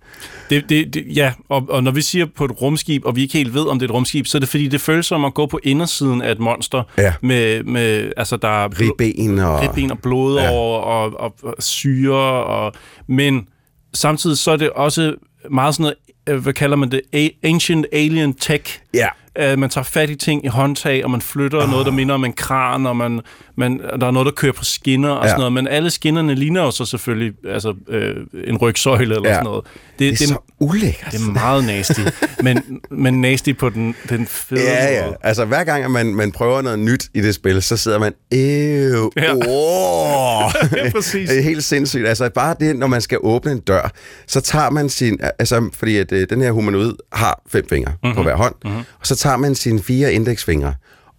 [0.49, 3.33] Det, det, det, ja, og, og når vi siger på et rumskib, og vi ikke
[3.33, 5.33] helt ved, om det er et rumskib, så er det fordi, det føles som at
[5.33, 6.83] gå på indersiden af et monster.
[6.97, 7.13] Ja.
[7.21, 9.61] Med, med, altså, der er Ribben og...
[9.61, 10.51] ribben og blod Ja.
[10.51, 12.43] og, og, og, og syre.
[12.45, 12.73] Og,
[13.07, 13.47] men
[13.93, 15.13] samtidig så er det også
[15.51, 15.95] meget sådan noget,
[16.37, 18.79] øh, hvad kalder man det, A- ancient alien tech.
[18.93, 19.07] Ja.
[19.39, 21.69] Uh, man tager fat i ting i håndtag, og man flytter oh.
[21.69, 23.21] noget, der minder om en kran, og man,
[23.57, 25.29] man, der er noget, der kører på skinner og Ja.
[25.29, 25.53] sådan noget.
[25.53, 28.15] Men alle skinnerne ligner jo så selvfølgelig altså, øh,
[28.47, 29.33] en rygsøjle eller Ja.
[29.35, 29.65] sådan noget.
[29.99, 31.11] Det er så ulækkert.
[31.11, 32.01] Det er meget nasty,
[32.43, 35.05] men, men nasty på den, den fede Ja, ja.
[35.05, 35.17] måde.
[35.23, 38.13] Altså, hver gang, at man, man prøver noget nyt i det spil, så sidder man,
[38.31, 39.33] ew, Ja.
[39.47, 40.51] oh.
[40.77, 41.29] Ja, præcis.
[41.29, 42.07] det er helt sindssygt.
[42.07, 43.91] Altså, bare det, når man skal åbne en dør,
[44.27, 45.19] så tager man sin...
[45.39, 47.97] Altså, fordi at, øh, den her humanoid har fem fingre Mhm.
[48.03, 48.15] mm-hmm.
[48.15, 48.79] på hver hånd, mm-hmm.
[48.79, 50.73] og så tager man sine fire indeksfingre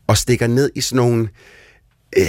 [0.07, 1.28] og stikker ned i sådan nogle
[2.16, 2.24] øh,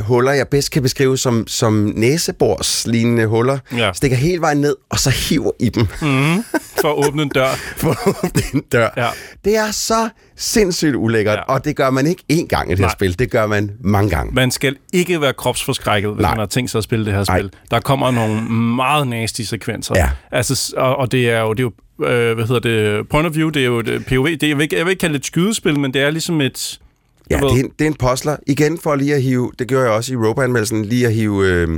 [0.00, 3.92] huller, jeg bedst kan beskrive som, som næsebordslignende huller, Ja.
[3.92, 6.44] stikker hele vejen ned, og så hiver i dem Mm,
[6.80, 7.48] for at åbne en dør.
[7.76, 8.88] for at åbne en dør.
[8.96, 9.08] Ja.
[9.44, 11.42] Det er så sindssygt ulækkert, ja.
[11.42, 12.92] Og det gør man ikke én gang i det her Nej.
[12.92, 14.34] spil, det gør man mange gange.
[14.34, 16.30] Man skal ikke være kropsforskrækket, hvis Nej.
[16.30, 17.38] man har tænkt sig at spille det her Nej.
[17.38, 17.50] spil.
[17.70, 18.42] Der kommer nogle
[18.76, 19.94] meget nasty sekvenser.
[19.96, 20.10] Ja.
[20.32, 21.72] Altså, og, og det er jo, det er jo
[22.04, 24.26] øh, hvad hedder det, point of view, det er jo et POV.
[24.26, 26.10] Det er, jeg, vil ikke, jeg vil ikke kalde det et skydespil, men det er
[26.10, 26.80] ligesom et...
[27.30, 28.36] Ja, det er, en, det er en postler.
[28.46, 31.68] Igen for lige at hive, det gjorde jeg også i Europa-anmeldelsen, lige at hive øh,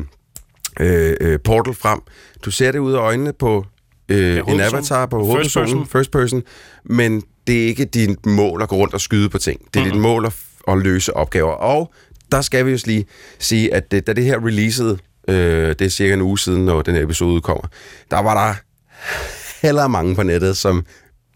[0.80, 2.00] øh, øh, Portal frem.
[2.44, 3.64] Du ser det ud af øjnene på
[4.08, 5.86] øh, en avatar, på First person.
[5.86, 6.42] first person,
[6.84, 9.60] men det er ikke dit mål at gå rundt og skyde på ting.
[9.74, 10.34] Det er dit mål at,
[10.68, 11.52] at løse opgaver.
[11.52, 11.94] Og
[12.32, 13.06] der skal vi jo lige
[13.38, 14.98] sige, at det, da det her releasede,
[15.28, 17.64] øh, det er cirka en uge siden, når den her episode udkommer,
[18.10, 18.54] der var der
[19.62, 20.84] heller mange på nettet, som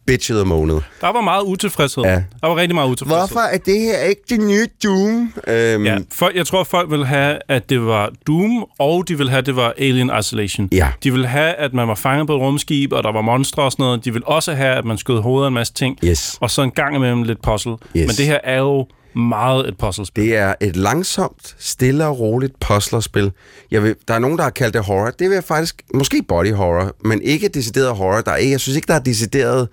[0.06, 0.80] bitchede og moanede.
[1.00, 2.04] Der var meget utilfredshed.
[2.04, 2.10] Ja.
[2.40, 3.28] Der var rigtig meget utilfredshed.
[3.28, 5.32] Hvorfor er det her ikke det nye Doom?
[5.46, 9.28] Øhm, Ja, for, jeg tror, folk vil have, at det var Doom, og de vil
[9.30, 10.68] have, at det var Alien Isolation.
[10.72, 10.88] Ja.
[11.02, 13.72] De vil have, at man var fanget på et rumskib, og der var monstre og
[13.72, 14.04] sådan noget.
[14.04, 15.98] De vil også have, at man skød hovedet af en masse ting.
[16.04, 16.36] Yes.
[16.40, 17.72] Og så en gang imellem lidt puzzle.
[17.72, 17.78] Yes.
[17.94, 20.24] Men det her er jo meget et puzzlespil.
[20.24, 23.32] Det er et langsomt, stille og roligt puzzlerspil.
[23.70, 25.10] Jeg vil, der er nogen, der har kaldt det horror.
[25.10, 25.82] Det vil jeg faktisk...
[25.94, 28.20] Måske body horror, men ikke decideret horror.
[28.20, 29.68] Der er, ikke- jeg synes ikke, der er decideret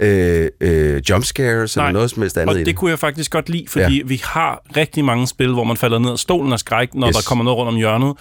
[0.00, 2.76] øh, øh, jumpscares eller noget som helst andet og det det.
[2.76, 4.02] kunne jeg faktisk godt lide, fordi ja.
[4.06, 7.16] vi har rigtig mange spil, hvor man falder ned af stolen af skræk, når Yes.
[7.16, 8.14] der kommer noget rundt om hjørnet.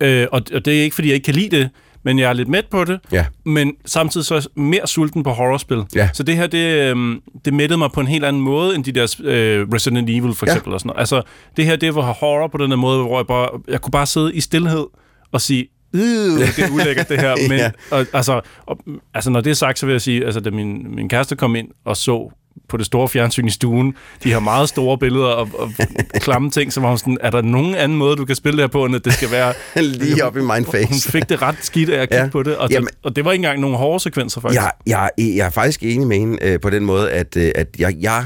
[0.00, 1.70] Øh, og, og det er ikke, fordi jeg ikke kan lide det,
[2.04, 3.00] men jeg er lidt mæt på det.
[3.12, 3.24] Ja.
[3.44, 5.82] Men samtidig så er mere sulten på horrorspil.
[5.94, 6.08] Ja.
[6.12, 8.92] Så det her, det, øh, det mættede mig på en helt anden måde, end de
[8.92, 10.52] der øh, Resident Evil for Ja.
[10.52, 10.72] eksempel.
[10.72, 11.00] Og sådan noget.
[11.00, 11.22] Altså,
[11.56, 14.06] det her, det var horror på den her måde, hvor jeg, bare, jeg kunne bare
[14.06, 14.86] sidde i stillhed
[15.32, 17.34] og sige, Øh, det er ulækkert det her.
[17.48, 17.70] Men, Ja.
[17.90, 18.78] og, altså, og,
[19.14, 21.56] altså, når det er sagt, så vil jeg sige, altså, da min, min kæreste kom
[21.56, 22.32] ind og så
[22.68, 23.94] på det store fjernsyn i stuen,
[24.24, 25.70] de har meget store billeder og, og
[26.14, 28.62] klamme ting, så var hun sådan, er der nogen anden måde, du kan spille det
[28.62, 29.54] her på, end at det skal være...
[29.82, 30.88] Lige op i my face.
[30.88, 32.24] Hun fik det ret skidt af at kigge Ja.
[32.24, 32.30] ja.
[32.30, 34.60] på det, og, Jamen- det, og det var ikke engang nogle hårde sekvenser, faktisk.
[34.60, 37.68] Jeg, jeg, jeg er faktisk enig med hende øh, på den måde, at, øh, at
[37.78, 38.24] jeg, jeg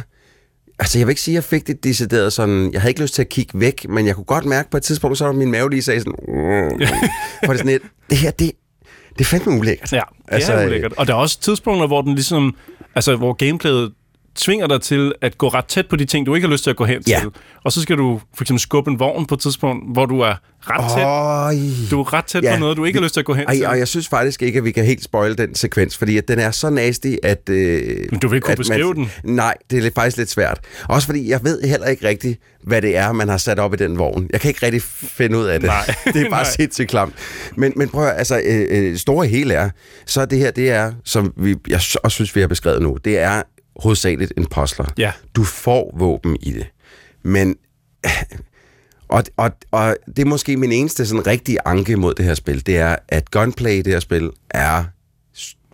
[0.81, 2.73] Altså, jeg vil ikke sige, at jeg fik det decideret sådan...
[2.73, 4.83] Jeg havde ikke lyst til at kigge væk, men jeg kunne godt mærke på et
[4.83, 6.13] tidspunkt, så var min mave lige sagde sådan...
[7.45, 8.51] for det sådan et, det her, det,
[9.13, 9.93] det er fandme ulækkert.
[9.93, 10.93] Ja, det altså, er ulækkert.
[10.93, 12.55] Og der er også tidspunkter, hvor den ligesom...
[12.95, 13.93] Altså, hvor gameplayet
[14.39, 16.71] tvinger dig til at gå ret tæt på de ting, du ikke har lyst til
[16.71, 17.19] at gå hen Ja.
[17.21, 17.29] til.
[17.65, 20.35] Og så skal du for eksempel skubbe en vogn på et tidspunkt, hvor du er
[20.61, 21.05] ret tæt.
[21.05, 21.55] Øj.
[21.91, 22.55] Du er ret tæt Ja.
[22.55, 23.67] på noget, du ikke har lyst til at gå hen Ej, til.
[23.67, 26.39] og jeg synes faktisk ikke, at vi kan helt spoil den sekvens, fordi at den
[26.39, 27.49] er så nasty, at...
[27.49, 29.11] Øh, Men du vil ikke kunne beskrive den.
[29.25, 30.61] Nej, det er faktisk lidt svært.
[30.89, 33.77] Også fordi jeg ved heller ikke rigtigt, hvad det er, man har sat op i
[33.77, 34.29] den vogn.
[34.33, 35.67] Jeg kan ikke rigtig finde ud af det.
[35.67, 35.95] Nej.
[36.15, 37.15] det er bare sindssygt klamt.
[37.57, 39.71] Men, men prøv at, altså, øh, øh, store hele er,
[40.07, 43.19] så det her, det er, som vi, jeg også synes, vi har beskrevet nu, det
[43.19, 43.43] er
[43.79, 44.87] hovedsageligt en postler.
[44.99, 45.13] Ja.
[45.37, 46.67] Du får våben i det.
[47.23, 47.57] Men
[49.09, 52.67] og, og, og det er måske min eneste sådan rigtige anke mod det her spil,
[52.67, 54.85] det er, at gunplay i det her spil er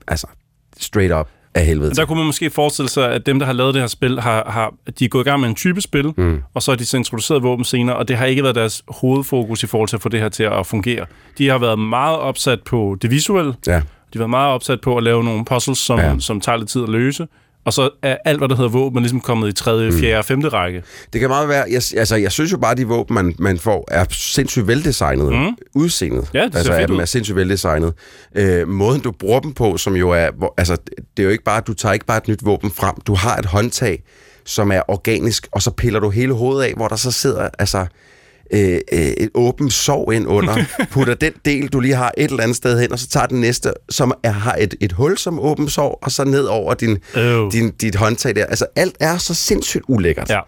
[0.08, 0.26] altså
[0.78, 1.94] straight up af helvede.
[1.94, 4.50] Der kunne man måske forestille sig, at dem, der har lavet det her spil, har,
[4.50, 6.42] har, de er gået i gang med en type spil, mm.
[6.54, 9.62] og så har de så introduceret våben senere, og det har ikke været deres hovedfokus
[9.62, 11.06] i forhold til at få det her til at fungere.
[11.38, 13.72] De har været meget opsat på det visuelle, Ja.
[13.72, 13.80] de
[14.12, 16.14] har været meget opsat på at lave nogle puzzles, som, ja.
[16.18, 17.26] som tager lidt tid at løse,
[17.64, 19.98] og så er alt, hvad der hedder våben, ligesom kommet i tredje, Mm.
[19.98, 20.82] fjerde og femte række.
[21.12, 23.58] Det kan meget være, jeg, altså jeg synes jo bare, at de våben, man, man
[23.58, 25.32] får, er sindssygt veldesignet.
[25.32, 25.56] Mm.
[25.74, 26.28] Udseendet.
[26.34, 27.92] Ja, det altså, af dem er sindssygt veldesignet.
[28.34, 30.76] Øh, måden, du bruger dem på, som jo er, hvor, altså
[31.16, 33.36] det er jo ikke bare, du tager ikke bare et nyt våben frem, du har
[33.36, 34.02] et håndtag,
[34.44, 37.86] som er organisk, og så piller du hele hovedet af, hvor der så sidder, altså
[38.52, 42.42] øh, øh, et åbent sov ind under, putter den del, du lige har et eller
[42.42, 45.40] andet sted hen, og så tager den næste, som er, har et, et hul som
[45.40, 47.52] åbent sov, og så ned over din, Øh.
[47.52, 48.46] din, dit håndtag der.
[48.46, 50.30] Altså alt er så sindssygt ulækkert.
[50.30, 50.40] Ja.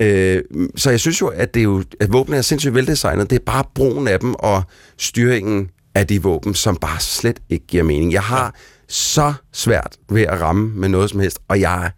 [0.00, 0.42] Øh,
[0.76, 3.30] så jeg synes jo, at, det er jo, at våbnene er sindssygt veldesignet.
[3.30, 4.62] Det er bare brugen af dem og
[4.98, 8.12] styringen af de våben, som bare slet ikke giver mening.
[8.12, 8.54] Jeg har
[8.88, 11.90] så svært ved at ramme med noget som helst, og jeg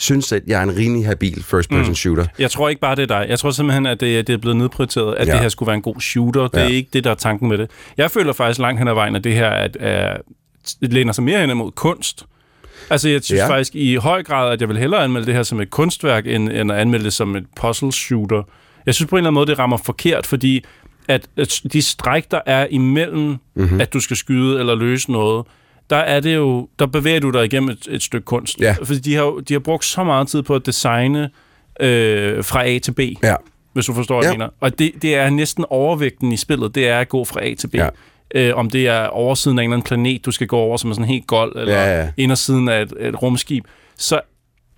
[0.00, 1.94] synes, at jeg er en rimelig habil first-person mm.
[1.94, 2.26] shooter.
[2.38, 3.26] Jeg tror ikke bare, det er dig.
[3.28, 5.32] Jeg tror simpelthen, at det, det er blevet nedprioriteret, at Ja.
[5.32, 6.48] det her skulle være en god shooter.
[6.48, 6.68] Det er Ja.
[6.70, 7.70] ikke det, der er tanken med det.
[7.96, 10.20] Jeg føler faktisk langt hen ad vejen, at det her at, at,
[10.80, 12.24] det læner sig mere hen imod kunst.
[12.90, 13.48] Altså, jeg synes Ja.
[13.48, 16.48] faktisk i høj grad, at jeg vil hellere anmelde det her som et kunstværk, end,
[16.52, 18.42] end at anmelde det som et puzzle shooter.
[18.86, 20.64] Jeg synes på en eller anden måde, det rammer forkert, fordi
[21.08, 23.38] at, at de stræk, der er imellem, Mhm.
[23.54, 23.80] mm-hmm.
[23.80, 25.46] at du skal skyde eller løse noget,
[25.90, 28.60] der er det jo, der bevæger du dig igennem et, et stykke kunst.
[28.60, 28.76] Ja.
[28.84, 31.30] Fordi de har, de har brugt så meget tid på at designe
[31.80, 33.34] øh, fra A til B, Ja.
[33.72, 34.38] hvis du forstår, hvad jeg Ja.
[34.38, 34.50] mener.
[34.60, 37.68] Og det, det er næsten overvægten i spillet, det er at gå fra A til
[37.68, 37.74] B.
[37.74, 37.88] Ja.
[38.34, 40.90] Øh, om det er oversiden af en eller anden planet, du skal gå over, som
[40.90, 42.08] er sådan helt gold, eller Ja, ja.
[42.16, 43.64] indersiden af et, et rumskib,
[43.96, 44.20] så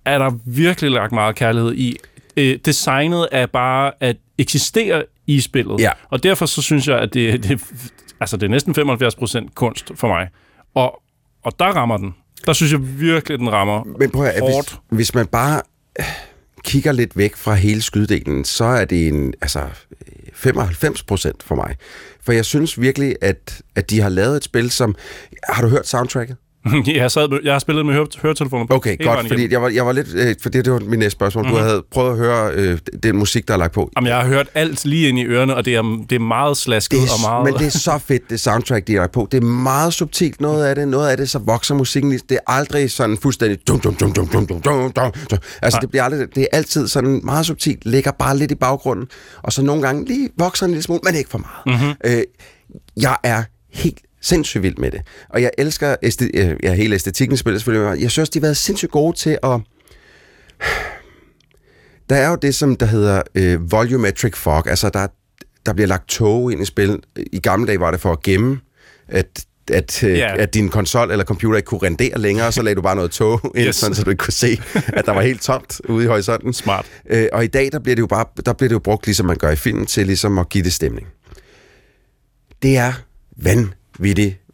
[0.05, 1.97] er der virkelig lagt meget kærlighed i.
[2.37, 5.79] Øh, designet er bare at eksistere i spillet.
[5.79, 5.89] Ja.
[6.09, 7.61] Og derfor så synes jeg, at det, det,
[8.19, 8.75] altså det er næsten
[9.47, 10.27] 75% kunst for mig.
[10.75, 11.01] Og,
[11.43, 12.15] og der rammer den.
[12.45, 14.79] Der synes jeg virkelig, den rammer Men prøv at, hårdt.
[14.89, 15.61] hvis, hvis man bare
[15.99, 16.05] øh,
[16.63, 19.67] kigger lidt væk fra hele skyddelen, så er det en, altså, øh,
[20.33, 21.75] 95 procent for mig.
[22.21, 24.95] For jeg synes virkelig, at, at de har lavet et spil, som...
[25.49, 26.37] Har du hørt soundtracket?
[26.87, 28.73] jeg, sad, med, jeg har spillet med høre, høretelefoner på.
[28.73, 30.07] Okay, godt, fordi jeg var, jeg var lidt...
[30.15, 31.43] Øh, for det, var min næste spørgsmål.
[31.43, 31.57] Mm-hmm.
[31.57, 31.69] Du mhm.
[31.69, 33.91] havde prøvet at høre øh, den musik, der er lagt på.
[33.97, 36.57] Jamen, jeg har hørt alt lige ind i ørerne, og det er, det er meget
[36.57, 37.45] slasket det er, og meget...
[37.45, 39.27] Men det er så fedt, det soundtrack, de har lagt på.
[39.31, 40.87] Det er meget subtilt noget af det.
[40.87, 42.11] Noget af det, så vokser musikken.
[42.11, 43.67] Det er aldrig sådan fuldstændig...
[43.67, 45.11] Dum, dum, dum, dum, dum, dum, dum, dum.
[45.61, 45.79] Altså, Nej.
[45.81, 47.85] det, bliver aldrig, det er altid sådan meget subtilt.
[47.85, 49.07] Ligger bare lidt i baggrunden.
[49.43, 51.81] Og så nogle gange lige vokser en lille smule, men ikke for meget.
[51.81, 51.95] Mm-hmm.
[52.05, 52.23] Øh,
[52.97, 53.43] jeg er
[53.73, 55.01] helt sindssygt vild med det.
[55.29, 58.01] Og jeg elsker æste, øh, ja, hele æstetikken i spillet selvfølgelig.
[58.01, 59.59] Jeg synes, de har været sindssygt gode til at...
[62.09, 64.67] Der er jo det, som der hedder øh, volumetric fog.
[64.67, 65.07] Altså, der,
[65.65, 66.99] der bliver lagt tog ind i spil.
[67.31, 68.59] I gamle dage var det for at gemme,
[69.07, 70.37] at at, øh, Ja.
[70.37, 73.41] at din konsol eller computer ikke kunne rendere længere, så lagde du bare noget tog
[73.55, 73.67] ind.
[73.67, 73.75] Yes.
[73.75, 76.53] sådan, så du ikke kunne se, at der var helt tomt ude i horisonten.
[76.53, 76.85] Smart.
[77.09, 79.25] Øh, og i dag, der bliver det jo bare der bliver det jo brugt, ligesom
[79.25, 81.07] man gør i film, til ligesom at give det stemning.
[82.61, 82.93] Det er
[83.37, 83.77] vanvittigt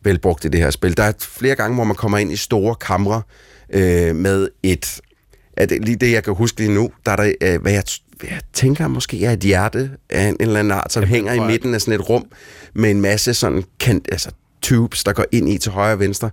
[0.04, 0.98] velbrugt i det her spil.
[0.98, 3.22] Der er flere gange, hvor man kommer ind i store kamre
[3.74, 5.00] øh, med et...
[5.58, 7.84] At lige det, jeg kan huske lige nu, der er der, øh, hvad, jeg,
[8.20, 11.40] hvad jeg tænker måske er et hjerte af en, eller anden art, som hænger i
[11.40, 12.26] midten af sådan et rum
[12.74, 14.32] med en masse sådan kant, altså
[14.62, 16.30] tubes, der går ind i til højre og venstre.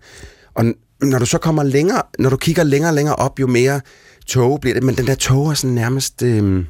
[0.55, 0.65] Og
[1.03, 3.81] når du så kommer længere, når du kigger længere og længere op, jo mere
[4.27, 6.23] tåge bliver det, men den der tåge er sådan nærmest...
[6.23, 6.65] Øh,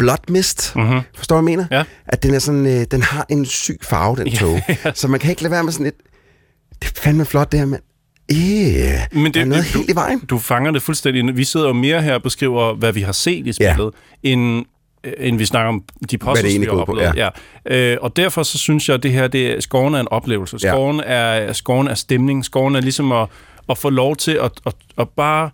[0.00, 0.76] blood mist.
[0.76, 1.00] Mhm.
[1.14, 1.78] Forstår du, hvad jeg mener?
[1.78, 1.84] Ja.
[2.06, 4.60] At den, er sådan, øh, den har en syg farve, den tog.
[4.94, 5.94] Så man kan ikke lade være med sådan et...
[6.82, 7.82] Det er fandme flot, det her, mand.
[8.32, 10.18] Yeah, Men det, er noget du, helt i vejen.
[10.18, 11.36] Du fanger det fuldstændig.
[11.36, 13.92] Vi sidder jo mere her og beskriver, hvad vi har set i spillet,
[14.24, 14.28] ja.
[14.28, 14.64] end,
[15.04, 17.14] øh, end vi snakker om de puzzles, vi har går på, oplevet.
[17.16, 17.28] Ja.
[17.66, 20.58] Øh, og derfor så synes jeg, at det her, det er, skoven er en oplevelse.
[20.62, 20.70] Ja.
[20.70, 22.44] Skoven er, skoven er stemning.
[22.44, 23.28] Skoven er ligesom at,
[23.68, 25.50] at få lov til at, at, at bare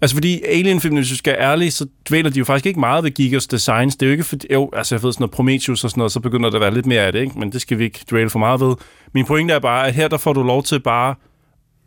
[0.00, 3.04] Altså fordi Alien-filmen, hvis du skal være ærlig, så dvæler de jo faktisk ikke meget
[3.04, 3.96] ved Gigas designs.
[3.96, 6.12] Det er jo ikke fordi, jo, altså jeg ved sådan noget Prometheus og sådan noget,
[6.12, 7.38] så begynder der at være lidt mere af det, ikke?
[7.38, 8.74] men det skal vi ikke dvæle for meget ved.
[9.14, 11.14] Min pointe er bare, at her der får du lov til bare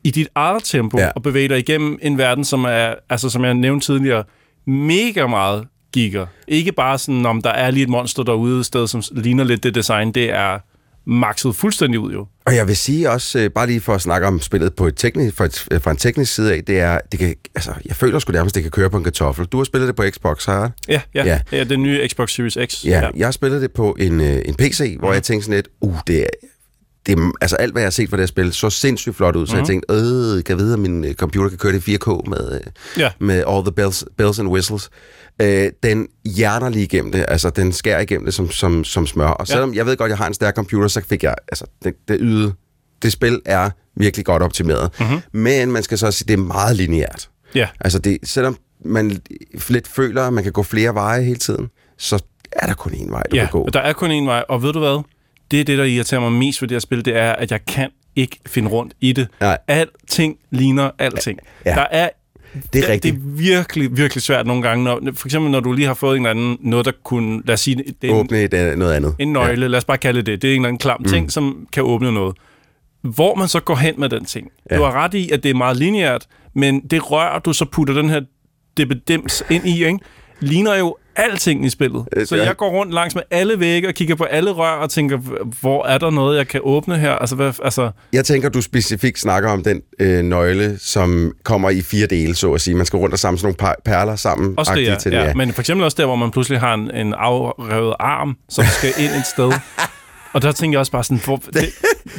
[0.03, 1.09] i dit eget tempo Ja.
[1.15, 4.23] at bevæge dig igennem en verden, som er, altså som jeg nævnte tidligere,
[4.67, 6.25] mega meget giger.
[6.47, 9.63] Ikke bare sådan, om der er lige et monster derude et sted, som ligner lidt
[9.63, 10.59] det design, det er
[11.05, 12.27] makset fuldstændig ud jo.
[12.45, 14.93] Og jeg vil sige også, øh, bare lige for at snakke om spillet på et
[14.97, 17.95] teknisk, fra, et, øh, fra en teknisk side af, det er, det kan, altså, jeg
[17.95, 19.45] føler sgu nærmest, det kan køre på en kartoffel.
[19.45, 20.71] Du har spillet det på Xbox, har jeg?
[20.87, 21.39] Ja, ja, Ja.
[21.51, 21.57] ja.
[21.57, 22.85] ja den nye Xbox Series X.
[22.85, 25.67] Ja, jeg har spillet det på en, øh, en PC, hvor jeg tænkte sådan lidt,
[25.81, 26.25] uh, det er,
[27.05, 29.35] det er, altså alt, hvad jeg har set fra det her spil, så sindssygt flot
[29.35, 31.95] ud, så jeg tænkte, øh, kan jeg vide, om min computer kan køre det i
[31.95, 32.59] 4K med,
[32.97, 33.09] Ja.
[33.19, 34.89] med all the bells, bells and whistles.
[35.41, 39.27] Øh, den hjerner lige igennem det, altså den skærer igennem det som, som, som smør.
[39.27, 41.93] Og selvom jeg ved godt, jeg har en stærk computer, så fik jeg, altså det,
[42.07, 42.53] det yde,
[43.01, 44.91] det spil er virkelig godt optimeret.
[44.99, 45.21] Mm-hmm.
[45.31, 47.29] Men man skal så også sige, det er meget lineært.
[47.55, 47.67] Ja.
[47.79, 49.21] Altså det, selvom man
[49.69, 52.19] lidt føler, at man kan gå flere veje hele tiden, så
[52.51, 53.69] er der kun én vej, du Ja, kan gå.
[53.73, 55.03] der er kun en vej, og ved du hvad?
[55.51, 57.65] Det er det, der irriterer mig mest ved det her spil, det er, at jeg
[57.67, 59.27] kan ikke finde rundt i det.
[59.41, 59.57] Nej.
[59.67, 61.39] Alting ligner alting.
[61.65, 61.75] Ja.
[61.75, 62.09] Der er
[62.73, 63.15] Det er rigtigt.
[63.15, 64.83] Det er virkelig, virkelig svært nogle gange.
[64.83, 67.53] Når, for eksempel, når du lige har fået en eller anden, noget, der kunne, lad
[67.53, 69.15] os sige, det er en, Åbne et, øh, noget andet.
[69.19, 69.67] en nøgle, ja.
[69.67, 70.47] lad os bare kalde det det.
[70.49, 71.29] Er en eller anden klam ting, Mm.
[71.29, 72.35] som kan åbne noget.
[73.01, 74.47] Hvor man så går hen med den ting.
[74.71, 74.77] Ja.
[74.77, 77.93] Du har ret i, at det er meget lineært, men det rør, du så putter
[77.93, 78.21] den her
[78.77, 79.99] dibedems ind i, ikke?
[80.41, 82.05] Ligner jo alting i spillet.
[82.15, 82.43] Øh, Så ja.
[82.45, 85.17] jeg går rundt langs med alle vægge og kigger på alle rør og tænker,
[85.61, 87.11] hvor er der noget, jeg kan åbne her?
[87.11, 91.81] Altså, hvad, altså Jeg tænker, du specifikt snakker om den øh, nøgle, som kommer i
[91.81, 92.75] fire dele, så at sige.
[92.75, 94.53] Man skal rundt og samle sådan nogle per- perler sammen.
[94.57, 94.95] også det, ja.
[94.95, 95.33] til ja.
[95.33, 98.89] Men for eksempel også der, hvor man pludselig har en, en afrevet arm, som skal
[98.99, 99.51] ind et sted.
[100.33, 101.69] Og der tænker jeg også bare sådan, hvor, det,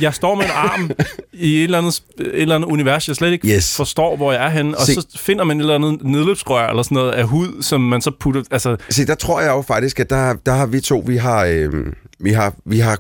[0.01, 0.91] jeg står med en arm
[1.33, 3.77] i et eller, andet, et eller andet univers, jeg slet ikke Yes.
[3.77, 4.95] forstår, hvor jeg er henne, og Se.
[4.95, 8.11] så finder man et eller andet nedløbsrør eller sådan noget af hud, som man så
[8.21, 8.43] putter...
[8.51, 11.45] Altså, Se, der tror jeg jo faktisk, at der, der har vi to, vi har,
[11.45, 11.73] øh,
[12.21, 12.99] vi har, vi har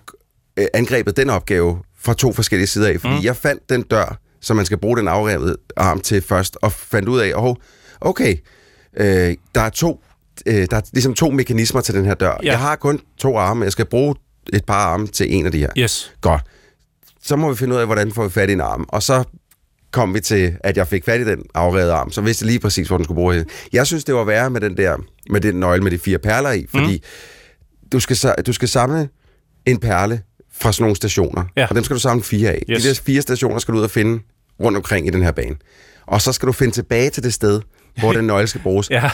[0.56, 3.00] øh, angrebet den opgave fra to forskellige sider af.
[3.00, 3.24] Fordi mm.
[3.24, 7.08] jeg fandt den dør, som man skal bruge den afrevet arm til først, og fandt
[7.08, 7.56] ud af, oh,
[8.00, 8.36] okay,
[8.96, 10.04] øh, der er to
[10.46, 12.38] øh, der er ligesom to mekanismer til den her dør.
[12.42, 12.50] Ja.
[12.50, 14.14] Jeg har kun to arme, jeg skal bruge
[14.53, 15.68] et par arme til en af de her.
[15.78, 16.12] yes.
[16.20, 16.40] Godt.
[17.22, 18.84] Så må vi finde ud af, hvordan får vi fat i en arm.
[18.88, 19.24] Og så
[19.90, 22.61] kom vi til, at jeg fik fat i den afrevede arm, så vidste jeg lige
[22.61, 23.45] præcis, hvor den skulle bruge.
[23.72, 24.97] Jeg synes, det var værre med den der,
[25.30, 26.93] med den nøgle med de fire perler i, fordi
[27.82, 27.88] mm.
[27.93, 28.16] du, skal,
[28.47, 29.09] du skal samle
[29.66, 30.22] en perle
[30.53, 31.66] fra sådan nogle stationer, Ja.
[31.70, 32.62] og dem skal du samle fire af.
[32.70, 32.82] Yes.
[32.82, 34.22] De der fire stationer skal du ud og finde
[34.61, 35.57] rundt omkring i den her bane.
[36.07, 37.61] Og så skal du finde tilbage til det sted,
[37.99, 38.90] hvor den nøgle skal bruges.
[39.03, 39.11] Ja.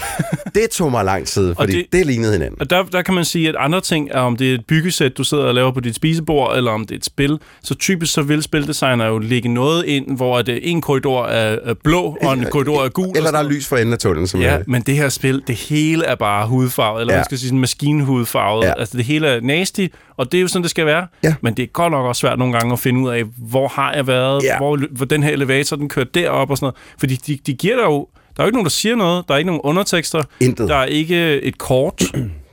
[0.54, 2.56] Det tog mig lang tid, fordi det, det- det lignede hinanden.
[2.60, 5.18] Og der, der kan man sige, at andre ting er, om det er et byggesæt,
[5.18, 7.38] du sidder og laver på dit spisebord, eller om det er et spil.
[7.62, 12.18] Så typisk så vil spildesigner jo lægge noget ind, hvor det en korridor er blå,
[12.22, 13.06] og en korridor er gul.
[13.08, 14.26] og Eller der er lys for enden af tunnelen.
[14.26, 17.18] Som Ja, er, men det her spil, det hele er bare hudfarvet, eller Ja.
[17.18, 18.62] man skal sige sådan maskinhudfarvet.
[18.64, 18.68] Ja.
[18.68, 18.74] Ja.
[18.78, 21.06] Altså det hele er nasty, og det er jo sådan, det skal være.
[21.22, 21.34] Ja.
[21.40, 23.92] Men det er godt nok også svært nogle gange at finde ud af, hvor har
[23.94, 24.56] jeg været, Ja.
[24.56, 26.76] hvor, hvor den her elevator, den kører derop og sådan noget.
[26.98, 28.06] Fordi de, de giver dig jo,
[28.38, 30.68] der er jo ikke nogen, der siger noget, der er ikke nogen undertekster, Intet.
[30.68, 32.02] der er ikke et kort.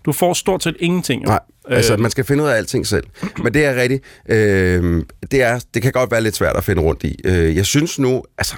[0.06, 1.24] Du får stort set ingenting.
[1.24, 1.28] jo.
[1.28, 3.04] Nej, altså Øh, man skal finde ud af alting selv.
[3.44, 4.04] Men det er rigtigt.
[4.30, 7.20] Øh, det, er, det kan godt være lidt svært at finde rundt i.
[7.26, 8.56] Øh, jeg synes nu, altså...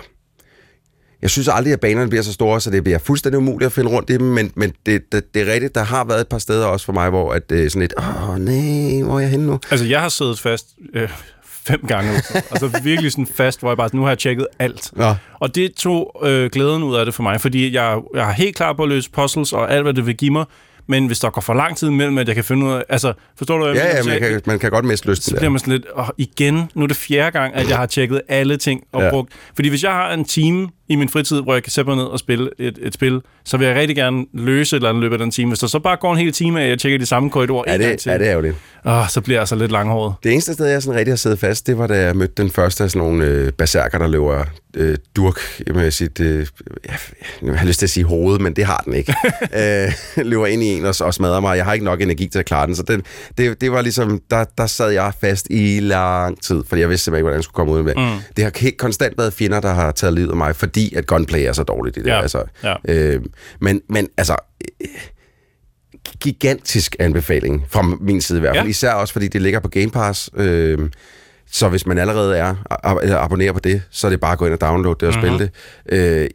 [1.22, 3.90] Jeg synes aldrig, at banerne bliver så store, så det bliver fuldstændig umuligt at finde
[3.90, 6.38] rundt i dem, men, men det, det, det er rigtigt, der har været et par
[6.38, 9.46] steder også for mig, hvor at, øh, sådan lidt, åh nej, hvor er jeg henne
[9.48, 9.60] nu?
[9.72, 11.10] Altså, jeg har siddet fast øh,
[11.68, 12.12] fem gange.
[12.34, 14.90] altså virkelig sådan fast, hvor jeg bare, nu har jeg tjekket alt.
[14.96, 18.34] Nå, Og det tog øh, glæden ud af det for mig, fordi jeg, jeg er
[18.34, 20.46] helt klar på at løse puzzles og alt, hvad det vil give mig.
[20.90, 22.84] Men hvis der går for lang tid imellem, at jeg kan finde ud af...
[22.90, 24.20] Altså, forstår du, hvad jeg ja, ja, mener?
[24.20, 25.38] man Så kan, man kan godt miste lysten så der.
[25.38, 28.22] bliver man sådan lidt, og igen, nu er det fjerde gang, at jeg har tjekket
[28.28, 29.06] alle ting og Ja.
[29.06, 29.12] ja.
[29.12, 29.32] brugt.
[29.56, 32.06] Fordi hvis jeg har en time i min fritid, hvor jeg kan sætte mig ned
[32.06, 35.12] og spille et, et spil, så vil jeg rigtig gerne løse et eller andet løb
[35.14, 35.50] af den time.
[35.50, 37.64] Hvis der så bare går en hel time af, at jeg tjekker de samme korridorer
[37.72, 38.56] Ja, det, til, ja, det er jo det.
[38.86, 40.14] åh, så bliver jeg altså lidt langhåret.
[40.24, 42.52] Det eneste sted, jeg sådan rigtig har siddet fast, det var, da jeg mødte den
[42.52, 44.44] første af sådan nogle øh, berserker, der løber
[44.76, 45.40] øh, durk
[45.76, 46.48] med sit, øh,
[46.90, 46.94] ja,
[47.42, 49.14] jeg har lyst til at sige hoved, men det har den ikke.
[50.18, 51.58] øh, løber ind i en og, og smadrer mig.
[51.58, 53.04] Jeg har ikke nok energi til at klare den, så den,
[53.38, 57.04] det, det var ligesom, der, der sad jeg fast i lang tid, fordi jeg vidste
[57.04, 57.94] simpelthen ikke, hvordan jeg skulle komme ud med.
[57.96, 58.20] Mm.
[58.38, 61.40] Det har helt konstant været fjender, der har taget livet af mig, fordi at gunplay
[61.42, 62.08] er så dårligt i det.
[62.10, 62.74] Ja, Altså, ja.
[62.90, 63.22] øh,
[63.62, 64.36] men, men altså,
[64.82, 64.88] øh,
[66.22, 68.66] gigantisk anbefaling fra min side i hvert fald.
[68.66, 68.70] Ja.
[68.70, 70.30] Især også, fordi det ligger på Game Pass.
[70.38, 70.90] Øh,
[71.52, 72.56] så hvis man allerede er
[73.04, 75.14] eller abonnerer på det, så er det bare at gå ind og downloade det og
[75.22, 75.24] Mhm.
[75.30, 75.50] mm-hmm.
[75.50, 75.52] spille
[75.90, 76.24] det.
[76.24, 76.30] Øh,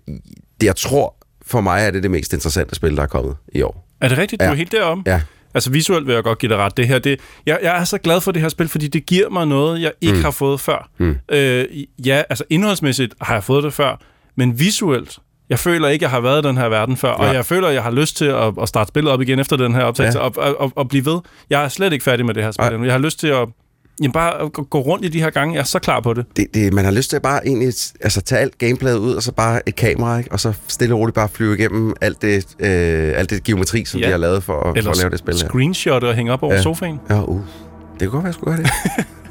[0.61, 0.67] det.
[0.67, 1.15] Jeg tror,
[1.47, 3.89] for mig er det det mest interessante spil, der er kommet i år.
[4.01, 4.41] Er det rigtigt?
[4.41, 4.51] Du Ja.
[4.51, 5.03] er helt derom?
[5.07, 5.21] Ja.
[5.55, 6.77] Altså visuelt vil jeg godt give dig ret.
[6.77, 9.29] Det her, det, jeg, jeg er så glad for det her spil, fordi det giver
[9.31, 10.23] mig noget, jeg ikke mm.
[10.25, 10.91] har fået før.
[10.99, 11.17] Mm.
[11.33, 11.65] Øh,
[12.07, 14.01] ja, altså indholdsmæssigt har jeg fået det før,
[14.37, 15.19] men visuelt,
[15.51, 17.15] jeg føler ikke, jeg har været i den her verden før, ja.
[17.29, 19.75] og jeg føler, jeg har lyst til at, at starte spillet op igen efter den
[19.75, 20.25] her optagelse, ja.
[20.25, 21.19] og, og, og, og blive ved.
[21.51, 22.67] Jeg er slet ikke færdig med det her spil.
[22.67, 22.85] endnu.
[22.85, 23.49] Jeg har lyst til at
[24.03, 25.55] Jamen bare gå- rundt i de her gange.
[25.55, 26.25] Jeg er så klar på det.
[26.37, 27.67] Det, det, man har lyst til at bare egentlig
[28.01, 30.33] altså, tage alt gameplayet ud, og så bare et kamera, ikke?
[30.33, 34.01] og så stille og roligt bare flyve igennem alt det, øh, alt det geometri, som
[34.01, 34.07] Ja.
[34.07, 35.49] de har lavet for, at- for at lave det spil her.
[35.49, 36.63] screenshot og hænge op over Ja.
[36.63, 37.01] sofaen.
[37.11, 37.41] Ja, uh.
[38.01, 38.71] Det kunne godt være, jeg skulle gøre det.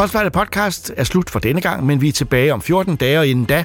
[0.00, 3.26] Troldspejlet podcast er slut for denne gang, men vi er tilbage om 14 dage, og
[3.26, 3.64] inden da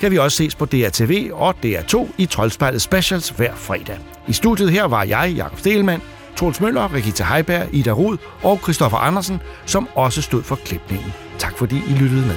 [0.00, 3.98] kan vi også ses på DRTV og DR2 i Troldspejlet Specials hver fredag.
[4.28, 6.02] I studiet her var jeg, Jakob Stelmann,
[6.36, 11.12] Troels Møller, Regita Heiberg, Ida Rud og Christoffer Andersen, som også stod for klipningen.
[11.38, 12.36] Tak fordi I lyttede med.